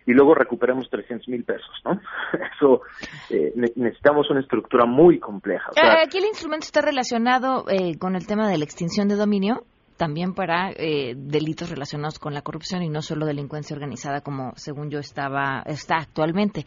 [0.06, 2.00] y luego recuperemos 300 mil pesos, ¿no?
[2.56, 2.82] Eso
[3.30, 5.70] eh, necesitamos una estructura muy compleja.
[5.70, 9.16] O sea, Aquí el instrumento está relacionado eh, con el tema de la extinción de
[9.16, 9.64] dominio
[9.98, 14.90] también para eh, delitos relacionados con la corrupción y no solo delincuencia organizada como según
[14.90, 16.66] yo estaba está actualmente.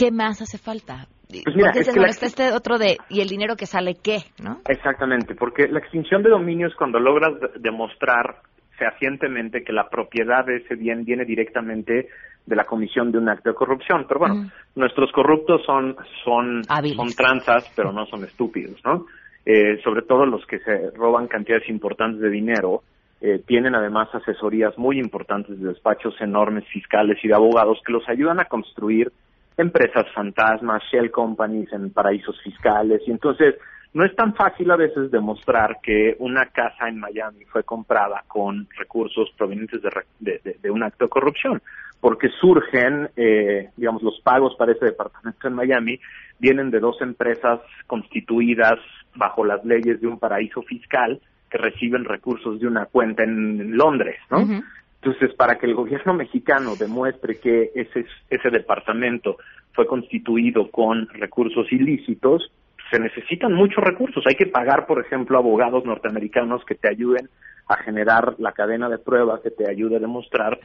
[0.00, 1.06] ¿qué más hace falta?
[1.28, 2.08] Pues mira, porque es que la...
[2.08, 4.18] está este otro de, ¿y el dinero que sale qué?
[4.42, 4.60] ¿no?
[4.66, 8.40] Exactamente, porque la extinción de dominio es cuando logras demostrar
[8.80, 12.08] fehacientemente que la propiedad de ese bien viene directamente
[12.46, 14.06] de la comisión de un acto de corrupción.
[14.08, 14.50] Pero bueno, mm.
[14.76, 19.06] nuestros corruptos son, son, son tranzas, pero no son estúpidos, ¿no?
[19.44, 22.82] Eh, sobre todo los que se roban cantidades importantes de dinero,
[23.20, 28.08] eh, tienen además asesorías muy importantes de despachos enormes fiscales y de abogados que los
[28.08, 29.12] ayudan a construir
[29.58, 33.56] empresas fantasmas, shell companies en paraísos fiscales y entonces
[33.92, 38.68] no es tan fácil a veces demostrar que una casa en Miami fue comprada con
[38.78, 41.60] recursos provenientes de, de, de, de un acto de corrupción,
[42.00, 46.00] porque surgen, eh, digamos, los pagos para ese departamento en Miami
[46.38, 48.78] vienen de dos empresas constituidas
[49.16, 51.20] bajo las leyes de un paraíso fiscal
[51.50, 54.38] que reciben recursos de una cuenta en, en Londres, ¿no?
[54.38, 54.64] Uh -huh.
[55.02, 59.38] Entonces, para que el gobierno mexicano demuestre que ese, ese departamento
[59.72, 62.52] fue constituido con recursos ilícitos,
[62.90, 64.24] se necesitan muchos recursos.
[64.26, 67.28] Hay que pagar, por ejemplo, abogados norteamericanos que te ayuden
[67.68, 70.58] a generar la cadena de pruebas, que te ayude a demostrar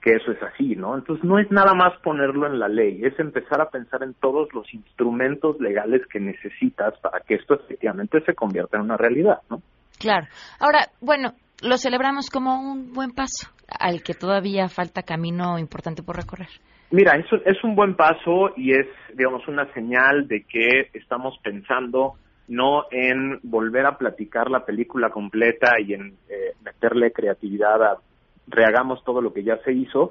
[0.00, 0.96] que eso es así, ¿no?
[0.96, 4.52] Entonces no es nada más ponerlo en la ley, es empezar a pensar en todos
[4.52, 9.62] los instrumentos legales que necesitas para que esto efectivamente se convierta en una realidad, ¿no?
[9.98, 10.26] Claro.
[10.58, 16.16] Ahora, bueno, lo celebramos como un buen paso, al que todavía falta camino importante por
[16.16, 16.48] recorrer.
[16.92, 22.16] Mira, eso es un buen paso y es, digamos, una señal de que estamos pensando
[22.48, 27.96] no en volver a platicar la película completa y en eh, meterle creatividad a
[28.46, 30.10] rehagamos todo lo que ya se hizo,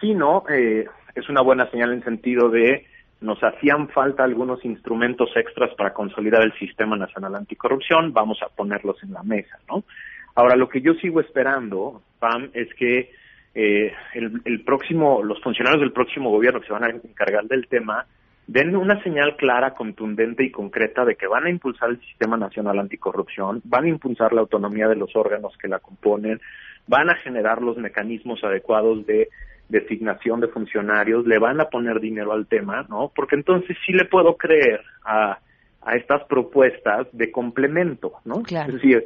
[0.00, 2.86] sino eh, es una buena señal en sentido de
[3.20, 9.02] nos hacían falta algunos instrumentos extras para consolidar el Sistema Nacional Anticorrupción, vamos a ponerlos
[9.02, 9.82] en la mesa, ¿no?
[10.36, 13.10] Ahora, lo que yo sigo esperando, Pam, es que
[13.54, 18.06] eh, el, próximo, los funcionarios del próximo gobierno que se van a encargar del tema
[18.46, 22.78] den una señal clara, contundente y concreta de que van a impulsar el Sistema Nacional
[22.78, 26.40] Anticorrupción, van a impulsar la autonomía de los órganos que la componen,
[26.86, 29.28] van a generar los mecanismos adecuados de
[29.68, 33.12] designación de funcionarios, le van a poner dinero al tema, ¿no?
[33.14, 35.38] Porque entonces sí le puedo creer a,
[35.82, 38.42] a estas propuestas de complemento, ¿no?
[38.46, 39.04] Es decir,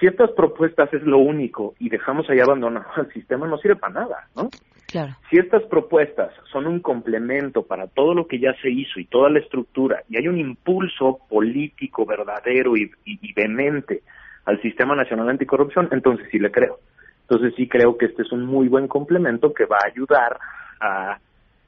[0.00, 4.00] si estas propuestas es lo único y dejamos ahí abandonado al sistema, no sirve para
[4.00, 4.48] nada, ¿no?
[4.90, 5.12] Claro.
[5.28, 9.30] Si estas propuestas son un complemento para todo lo que ya se hizo y toda
[9.30, 14.02] la estructura, y hay un impulso político verdadero y, y, vehemente
[14.46, 16.80] al Sistema Nacional Anticorrupción, entonces sí le creo.
[17.22, 20.38] Entonces sí creo que este es un muy buen complemento que va a ayudar
[20.80, 21.18] a,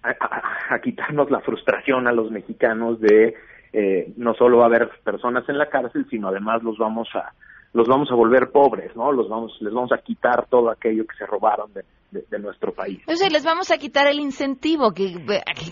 [0.03, 3.35] a, quitarnos la frustración a los mexicanos de
[3.73, 7.33] eh, no solo haber personas en la cárcel, sino además los vamos a
[7.73, 9.13] los vamos a volver pobres, ¿no?
[9.13, 13.01] Los vamos, les vamos a quitar todo aquello que se robaron de, de, nuestro país.
[13.09, 15.15] O sea, les vamos a quitar el incentivo, que,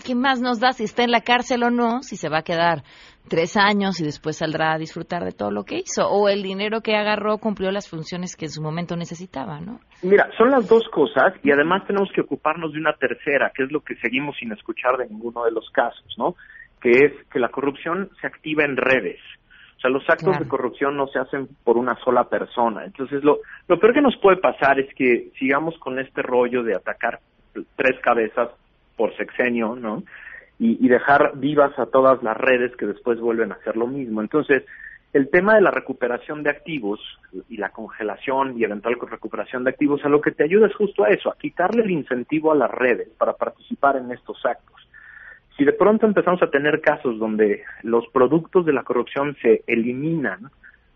[0.03, 2.01] ¿qué más nos da si está en la cárcel o no?
[2.01, 2.83] Si se va a quedar
[3.29, 6.81] tres años y después saldrá a disfrutar de todo lo que hizo, o el dinero
[6.81, 9.79] que agarró cumplió las funciones que en su momento necesitaba, ¿no?
[10.01, 13.71] Mira, son las dos cosas y además tenemos que ocuparnos de una tercera, que es
[13.71, 16.35] lo que seguimos sin escuchar de ninguno de los casos, ¿no?
[16.81, 19.19] Que es que la corrupción se activa en redes
[19.81, 22.85] o sea, los actos de corrupción no se hacen por una sola persona.
[22.85, 26.75] Entonces, lo, lo peor que nos puede pasar es que sigamos con este rollo de
[26.75, 27.19] atacar
[27.75, 28.49] tres cabezas
[28.95, 30.03] por sexenio, ¿no?
[30.59, 34.21] Y, y dejar vivas a todas las redes que después vuelven a hacer lo mismo.
[34.21, 34.63] Entonces,
[35.13, 36.99] el tema de la recuperación de activos
[37.49, 41.05] y la congelación y eventual recuperación de activos a lo que te ayuda es justo
[41.05, 44.87] a eso, a quitarle el incentivo a las redes para participar en estos actos
[45.61, 50.49] si de pronto empezamos a tener casos donde los productos de la corrupción se eliminan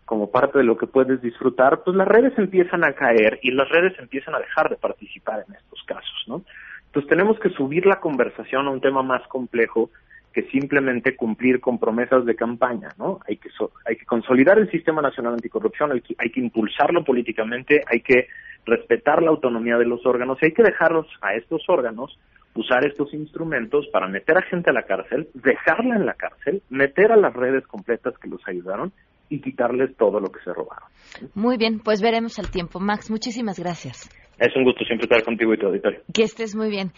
[0.04, 3.68] como parte de lo que puedes disfrutar, pues las redes empiezan a caer y las
[3.68, 6.42] redes empiezan a dejar de participar en estos casos, ¿no?
[6.86, 9.90] Entonces tenemos que subir la conversación a un tema más complejo
[10.32, 13.20] que simplemente cumplir con promesas de campaña, ¿no?
[13.28, 13.50] Hay que
[13.84, 18.26] hay que consolidar el sistema nacional anticorrupción, hay que, hay que impulsarlo políticamente, hay que
[18.64, 22.18] respetar la autonomía de los órganos y hay que dejarlos a estos órganos
[22.56, 27.12] usar estos instrumentos para meter a gente a la cárcel, dejarla en la cárcel, meter
[27.12, 28.92] a las redes completas que los ayudaron
[29.28, 30.88] y quitarles todo lo que se robaron.
[31.34, 32.80] Muy bien, pues veremos al tiempo.
[32.80, 34.08] Max, muchísimas gracias.
[34.38, 36.00] Es un gusto siempre estar contigo y tu auditorio.
[36.12, 36.92] Que estés muy bien.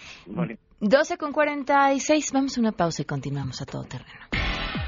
[0.81, 4.28] 12 con 46, vamos a una pausa y continuamos a todo terreno.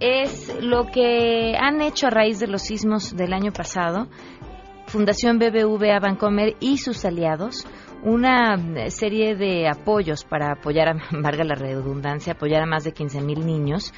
[0.00, 4.08] Es lo que han hecho a raíz de los sismos del año pasado.
[4.86, 7.66] Fundación BBVA Bancomer y sus aliados
[8.02, 13.44] una serie de apoyos para apoyar, a, valga la redundancia, apoyar a más de 15.000
[13.44, 13.92] niños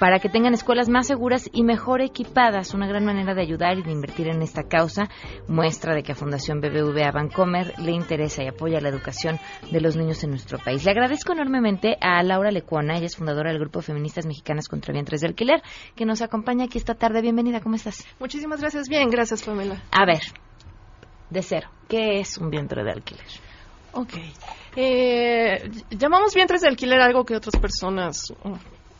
[0.00, 2.72] para que tengan escuelas más seguras y mejor equipadas.
[2.72, 5.10] Una gran manera de ayudar y de invertir en esta causa.
[5.46, 9.38] Muestra de que a Fundación BBVA Bancomer le interesa y apoya la educación
[9.70, 10.84] de los niños en nuestro país.
[10.86, 15.20] Le agradezco enormemente a Laura Lecuona, ella es fundadora del Grupo Feministas Mexicanas contra Vientres
[15.20, 15.62] de Alquiler,
[15.94, 17.20] que nos acompaña aquí esta tarde.
[17.20, 18.06] Bienvenida, ¿cómo estás?
[18.18, 18.88] Muchísimas gracias.
[18.88, 19.82] Bien, gracias, Pamela.
[19.90, 20.22] A ver,
[21.28, 23.26] de cero, ¿qué es un vientre de alquiler?
[23.92, 24.14] Ok.
[24.76, 28.32] Eh, llamamos vientres de alquiler algo que otras personas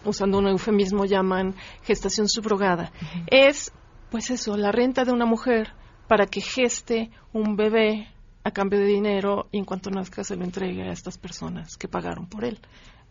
[0.04, 2.92] usando un eufemismo, llaman gestación subrogada.
[3.26, 3.72] Es,
[4.10, 5.72] pues eso, la renta de una mujer
[6.08, 8.08] para que geste un bebé
[8.42, 11.88] a cambio de dinero y en cuanto nazca se lo entregue a estas personas que
[11.88, 12.58] pagaron por él.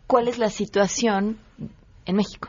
[0.06, 1.38] cuál es la situación
[2.04, 2.48] en México.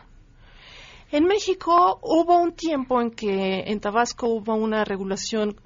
[1.14, 5.60] En México hubo un tiempo en que en Tabasco hubo una regulación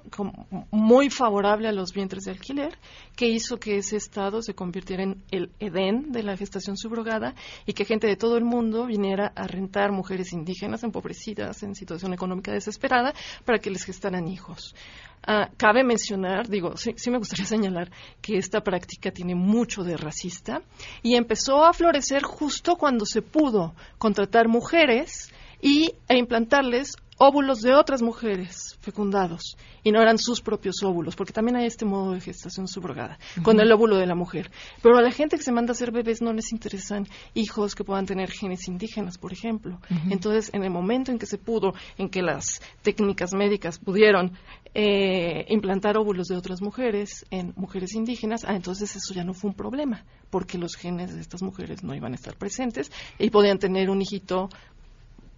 [0.72, 2.76] muy favorable a los vientres de alquiler
[3.14, 7.74] que hizo que ese estado se convirtiera en el Edén de la gestación subrogada y
[7.74, 12.50] que gente de todo el mundo viniera a rentar mujeres indígenas empobrecidas en situación económica
[12.50, 14.74] desesperada para que les gestaran hijos.
[15.22, 17.90] Ah, cabe mencionar, digo, sí, sí, me gustaría señalar
[18.20, 20.62] que esta práctica tiene mucho de racista
[21.02, 27.74] y empezó a florecer justo cuando se pudo contratar mujeres y, e implantarles óvulos de
[27.74, 32.20] otras mujeres fecundados y no eran sus propios óvulos, porque también hay este modo de
[32.20, 34.50] gestación subrogada, con el óvulo de la mujer.
[34.82, 37.84] Pero a la gente que se manda a hacer bebés no les interesan hijos que
[37.84, 39.78] puedan tener genes indígenas, por ejemplo.
[40.10, 44.32] Entonces, en el momento en que se pudo, en que las técnicas médicas pudieron
[44.74, 49.50] eh, implantar óvulos de otras mujeres en mujeres indígenas, ah, entonces eso ya no fue
[49.50, 53.58] un problema, porque los genes de estas mujeres no iban a estar presentes y podían
[53.58, 54.50] tener un hijito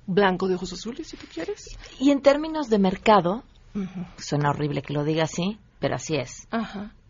[0.08, 1.78] blanco de ojos azules, si tú quieres.
[2.00, 3.44] Y en términos de mercado,
[4.16, 6.48] suena horrible que lo diga así, pero así es.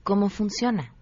[0.02, 0.92] ¿Cómo funciona?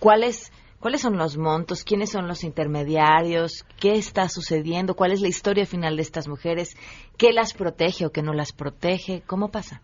[0.00, 1.82] ¿Cuáles ¿Cuáles son los montos?
[1.82, 3.64] ¿Quiénes son los intermediarios?
[3.80, 4.94] ¿Qué está sucediendo?
[4.94, 6.76] ¿Cuál es la historia final de estas mujeres?
[7.16, 9.22] ¿Qué las protege o qué no las protege?
[9.26, 9.80] ¿Cómo pasa?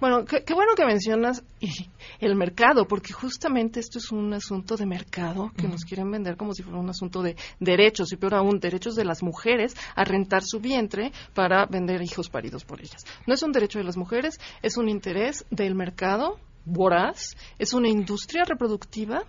[0.00, 1.42] Bueno, qué, bueno que mencionas
[2.20, 6.54] el mercado, porque justamente esto es un asunto de mercado que nos quieren vender como
[6.54, 10.42] si fuera un asunto de derechos, y peor aún, derechos de las mujeres a rentar
[10.44, 13.04] su vientre para vender hijos paridos por ellas.
[13.26, 17.88] No es un derecho de las mujeres, es un interés del mercado voraz, es una
[17.88, 19.24] industria reproductiva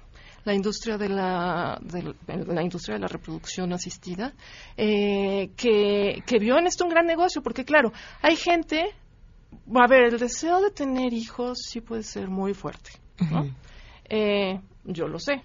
[0.45, 1.81] la industria de la,
[2.27, 4.31] la industria de la reproducción asistida,
[4.77, 7.91] eh, que, que vio en esto un gran negocio, porque claro,
[8.21, 8.93] hay gente
[9.73, 12.91] a ver, el deseo de tener hijos sí puede ser muy fuerte,
[13.31, 13.45] ¿no?
[14.09, 15.41] eh, yo lo sé.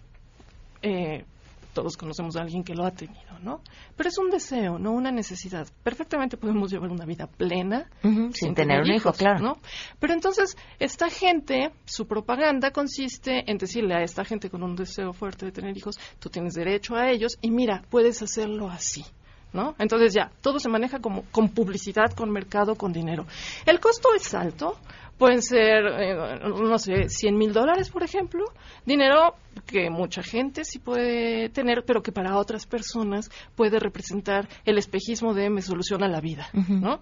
[0.82, 1.24] Eh,
[1.72, 3.62] todos conocemos a alguien que lo ha tenido, ¿no?
[3.96, 5.68] Pero es un deseo, no una necesidad.
[5.82, 7.88] Perfectamente podemos llevar una vida plena
[8.32, 9.40] sin, tener, un hijo, claro.
[9.40, 9.58] ¿no?
[9.98, 15.12] Pero entonces, esta gente, su propaganda consiste en decirle a esta gente con un deseo
[15.12, 19.04] fuerte de tener hijos, tú tienes derecho a ellos y mira, puedes hacerlo así.
[19.52, 19.74] ¿No?
[19.78, 23.26] Entonces ya, todo se maneja como con publicidad, con mercado, con dinero.
[23.66, 24.76] El costo es alto,
[25.20, 26.14] pueden ser, eh,
[26.48, 28.46] no sé, 100 mil dólares, por ejemplo,
[28.86, 29.34] dinero
[29.66, 35.34] que mucha gente sí puede tener, pero que para otras personas puede representar el espejismo
[35.34, 37.00] de me soluciona la vida, ¿no?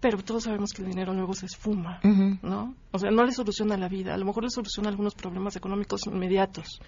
[0.00, 2.00] Pero todos sabemos que el dinero luego se esfuma,
[2.42, 2.74] ¿no?
[2.90, 6.06] O sea, no le soluciona la vida, a lo mejor le soluciona algunos problemas económicos
[6.06, 6.80] inmediatos,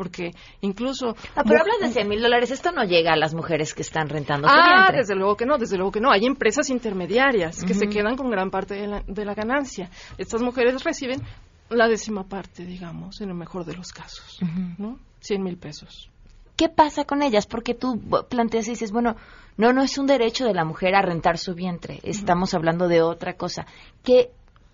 [0.00, 0.30] porque
[0.62, 1.14] incluso...
[1.36, 4.08] Ah, pero hablas de 100 mil dólares, esto no llega a las mujeres que están
[4.08, 6.10] rentando Ah, desde luego que no, desde luego que no.
[6.10, 9.90] Hay empresas intermediarias que se quedan con gran parte de la, de la ganancia.
[10.16, 11.20] Estas mujeres reciben
[11.68, 14.40] la décima parte, digamos, en el mejor de los casos,
[14.78, 14.98] ¿no?
[15.20, 16.08] 100 mil pesos.
[16.56, 17.46] ¿Qué pasa con ellas?
[17.46, 19.16] Porque tú planteas y dices, bueno,
[19.58, 23.02] no, no es un derecho de la mujer a rentar su vientre, estamos hablando de
[23.02, 23.66] otra cosa.
[24.02, 24.30] ¿Qué,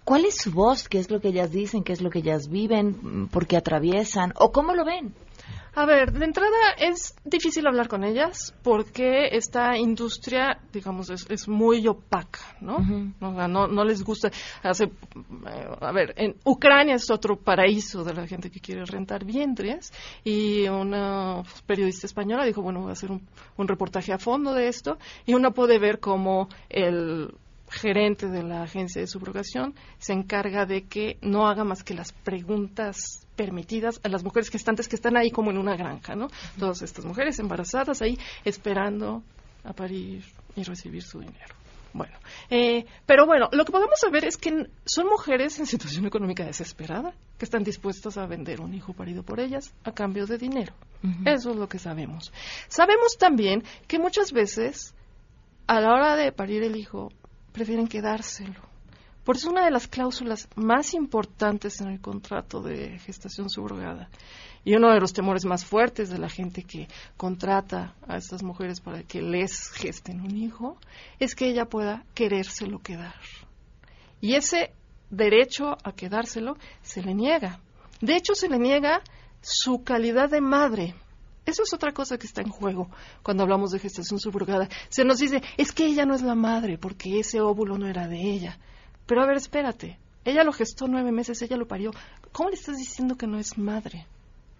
[0.06, 0.88] ¿Cuál es su voz?
[0.88, 1.82] ¿Qué es lo que ellas dicen?
[1.82, 3.26] ¿Qué es lo que ellas viven?
[3.26, 4.32] ¿Por qué atraviesan?
[4.38, 5.12] ¿O cómo lo ven?
[5.74, 11.88] A ver, de entrada es difícil hablar con ellas porque esta industria, digamos, es, muy
[11.88, 12.78] opaca, ¿no?
[13.20, 13.48] ¿no?
[13.48, 13.84] ¿no?
[13.84, 14.30] les gusta.
[14.62, 19.24] Hace, eh, a ver, en Ucrania es otro paraíso de la gente que quiere rentar
[19.24, 19.92] vientres
[20.22, 23.26] y una periodista española dijo, bueno, voy a hacer un,
[23.56, 27.34] un reportaje a fondo de esto y uno puede ver cómo el
[27.68, 32.12] gerente de la agencia de subrogación se encarga de que no haga más que las
[32.12, 36.28] preguntas permitidas a las mujeres gestantes que están ahí como en una granja, ¿no?
[36.58, 39.22] Todas estas mujeres embarazadas ahí esperando
[39.64, 41.54] a parir y recibir su dinero.
[41.92, 42.18] Bueno,
[42.50, 47.14] eh, pero bueno, lo que podemos saber es que son mujeres en situación económica desesperada
[47.38, 50.74] que están dispuestas a vender un hijo parido por ellas a cambio de dinero.
[51.24, 52.32] Eso es lo que sabemos.
[52.68, 54.94] Sabemos también que muchas veces
[55.66, 57.10] a la hora de parir el hijo
[57.56, 58.60] prefieren quedárselo.
[59.24, 64.10] Por eso una de las cláusulas más importantes en el contrato de gestación subrogada
[64.62, 66.86] y uno de los temores más fuertes de la gente que
[67.16, 70.76] contrata a estas mujeres para que les gesten un hijo
[71.18, 73.14] es que ella pueda querérselo quedar.
[74.20, 74.74] Y ese
[75.08, 77.60] derecho a quedárselo se le niega.
[78.02, 79.00] De hecho, se le niega
[79.40, 80.94] su calidad de madre.
[81.46, 82.90] Eso es otra cosa que está en juego
[83.22, 84.68] cuando hablamos de gestación subrogada.
[84.88, 88.08] Se nos dice, es que ella no es la madre porque ese óvulo no era
[88.08, 88.58] de ella.
[89.06, 89.96] Pero a ver, espérate.
[90.24, 91.92] Ella lo gestó nueve meses, ella lo parió.
[92.32, 94.06] ¿Cómo le estás diciendo que no es madre?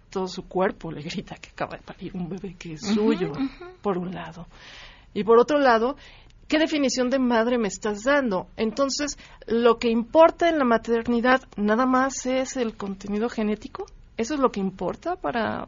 [0.09, 3.33] Todo su cuerpo le grita que acaba de parir un bebé que es suyo,
[3.81, 4.47] por un lado.
[5.13, 5.97] Y por otro lado,
[6.47, 8.47] ¿qué definición de madre me estás dando?
[8.55, 13.85] Entonces, lo que importa en la maternidad nada más es el contenido genético.
[14.15, 15.67] ¿Eso es lo que importa para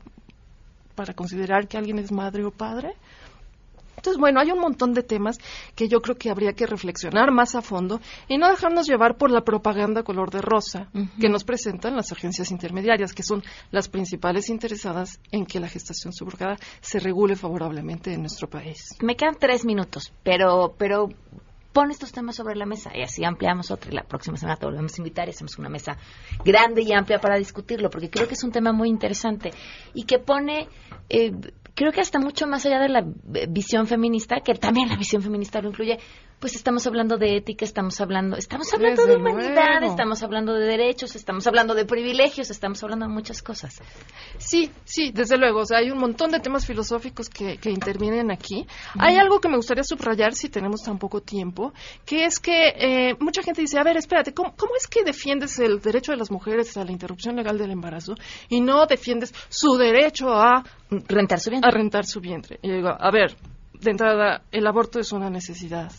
[1.00, 2.94] para considerar que alguien es madre o padre.
[3.96, 5.38] Entonces, bueno, hay un montón de temas
[5.74, 9.32] que yo creo que habría que reflexionar más a fondo y no dejarnos llevar por
[9.32, 13.42] la propaganda color de rosa que nos presentan las agencias intermediarias, que son
[13.72, 18.98] las principales interesadas en que la gestación subrogada se regule favorablemente en nuestro país.
[19.02, 21.08] Me quedan tres minutos, pero, pero
[21.72, 24.66] pon estos temas sobre la mesa y así ampliamos otra y la próxima semana te
[24.66, 25.98] volvemos a invitar y hacemos una mesa
[26.44, 29.52] grande y amplia para discutirlo, porque creo que es un tema muy interesante
[29.94, 30.68] y que pone...
[31.10, 31.32] Eh,
[31.76, 35.22] creo que hasta mucho más allá de la eh, visión feminista, que también la visión
[35.22, 35.98] feminista lo incluye,
[36.40, 41.16] pues estamos hablando de ética, estamos hablando, estamos hablando de humanidad, estamos hablando de derechos,
[41.16, 43.82] estamos hablando de privilegios, estamos hablando de muchas cosas.
[44.38, 48.32] Sí, sí, desde luego, o sea, hay un montón de temas filosóficos que, que intervienen
[48.32, 48.66] aquí.
[48.98, 51.74] Hay algo que me gustaría subrayar si tenemos tan poco tiempo,
[52.06, 55.60] que es que eh, mucha gente dice, a ver, espérate, ¿cómo, ¿cómo es que defiendes
[55.60, 58.16] el derecho de las mujeres a la interrupción legal del embarazo
[58.48, 61.70] y no defiendes su derecho a rentar su vientre?
[61.70, 62.60] A rentar su vientre.
[62.62, 63.36] Y digo, a ver,
[63.74, 65.92] de entrada, el aborto es una necesidad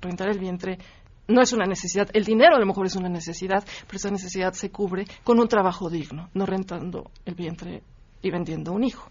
[0.00, 0.78] rentar el vientre
[1.28, 4.52] no es una necesidad, el dinero a lo mejor es una necesidad, pero esa necesidad
[4.52, 7.82] se cubre con un trabajo digno, no rentando el vientre
[8.22, 9.10] y vendiendo un hijo.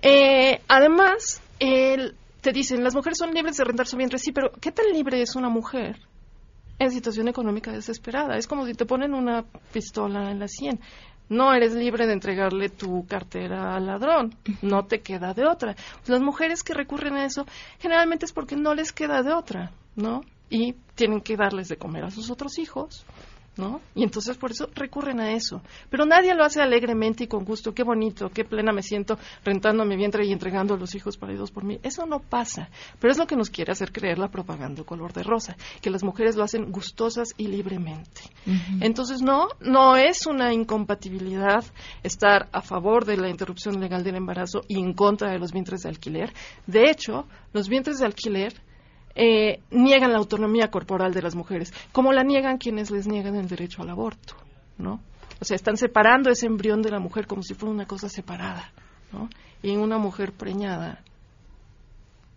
[0.00, 4.72] Eh, además, te dicen, las mujeres son libres de rentar su vientre, sí, pero ¿qué
[4.72, 5.98] tan libre es una mujer
[6.78, 8.36] en situación económica desesperada?
[8.36, 10.80] Es como si te ponen una pistola en la sien.
[11.28, 15.74] No eres libre de entregarle tu cartera al ladrón, no te queda de otra.
[16.06, 17.46] Las mujeres que recurren a eso
[17.80, 19.72] generalmente es porque no les queda de otra.
[19.96, 20.20] ¿No?
[20.48, 23.04] Y tienen que darles de comer a sus otros hijos,
[23.56, 23.80] ¿no?
[23.94, 25.62] Y entonces por eso recurren a eso.
[25.90, 27.72] Pero nadie lo hace alegremente y con gusto.
[27.72, 31.50] Qué bonito, qué plena me siento rentando mi vientre y entregando a los hijos paridos
[31.50, 31.78] por mí.
[31.82, 32.68] Eso no pasa.
[33.00, 36.04] Pero es lo que nos quiere hacer creer la propaganda color de rosa, que las
[36.04, 38.22] mujeres lo hacen gustosas y libremente.
[38.80, 41.64] Entonces no, no es una incompatibilidad
[42.02, 45.82] estar a favor de la interrupción legal del embarazo y en contra de los vientres
[45.82, 46.32] de alquiler.
[46.66, 48.54] De hecho, los vientres de alquiler
[49.16, 53.48] eh, niegan la autonomía corporal de las mujeres, como la niegan quienes les niegan el
[53.48, 54.34] derecho al aborto,
[54.76, 55.00] ¿no?
[55.40, 58.70] O sea, están separando ese embrión de la mujer como si fuera una cosa separada,
[59.12, 59.28] ¿no?
[59.62, 61.02] Y una mujer preñada,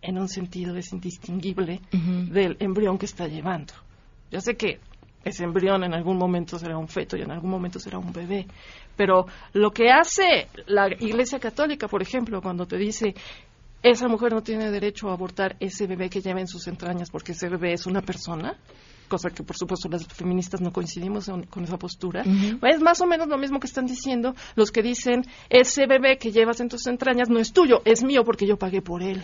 [0.02, 3.74] en un sentido, es indistinguible del embrión que está llevando.
[4.30, 4.80] Ya sé que
[5.22, 8.46] ese embrión en algún momento será un feto y en algún momento será un bebé.
[8.96, 13.14] Pero lo que hace la Iglesia Católica, por ejemplo, cuando te dice
[13.82, 17.32] esa mujer no tiene derecho a abortar ese bebé que lleva en sus entrañas porque
[17.32, 18.56] ese bebé es una persona,
[19.08, 22.24] cosa que por supuesto las feministas no coincidimos con esa postura.
[22.62, 26.30] Es más o menos lo mismo que están diciendo los que dicen ese bebé que
[26.30, 29.22] llevas en tus entrañas no es tuyo, es mío porque yo pagué por él.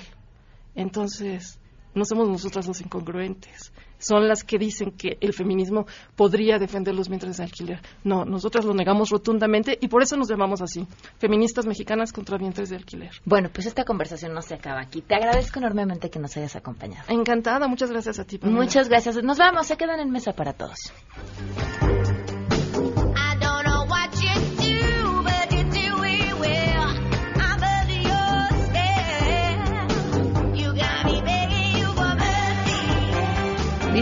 [0.75, 1.59] Entonces,
[1.97, 7.09] no somos nosotras los incongruentes son las que dicen que el feminismo podría defender los
[7.09, 7.81] vientres de alquiler.
[8.05, 10.87] No, nosotras lo negamos rotundamente y por eso nos llamamos así,
[11.19, 13.11] feministas mexicanas contra vientres de alquiler.
[13.25, 15.03] Bueno, pues esta conversación no se acaba aquí.
[15.03, 17.05] Te agradezco enormemente que nos hayas acompañado.
[17.09, 18.39] Encantada, muchas gracias a ti.
[18.43, 19.23] Muchas gracias.
[19.23, 20.93] Nos vamos, se quedan en mesa para todos.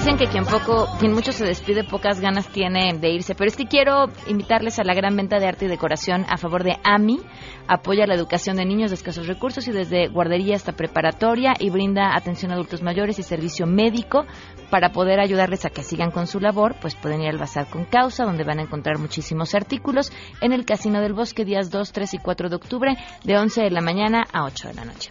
[0.05, 3.35] Dicen que quien poco, quien mucho se despide, pocas ganas tiene de irse.
[3.35, 6.63] Pero es que quiero invitarles a la gran venta de arte y decoración a favor
[6.63, 7.21] de AMI.
[7.69, 12.15] Apoya la educación de niños de escasos recursos y desde guardería hasta preparatoria y brinda
[12.15, 14.27] atención a adultos mayores y servicio médico
[14.69, 16.77] para poder ayudarles a que sigan con su labor.
[16.83, 20.67] Pues pueden ir al Bazar con Causa, donde van a encontrar muchísimos artículos en el
[20.67, 22.95] Casino del Bosque, días 2, 3 y 4 de octubre,
[23.25, 25.11] de 11 de la mañana a 8 de la noche.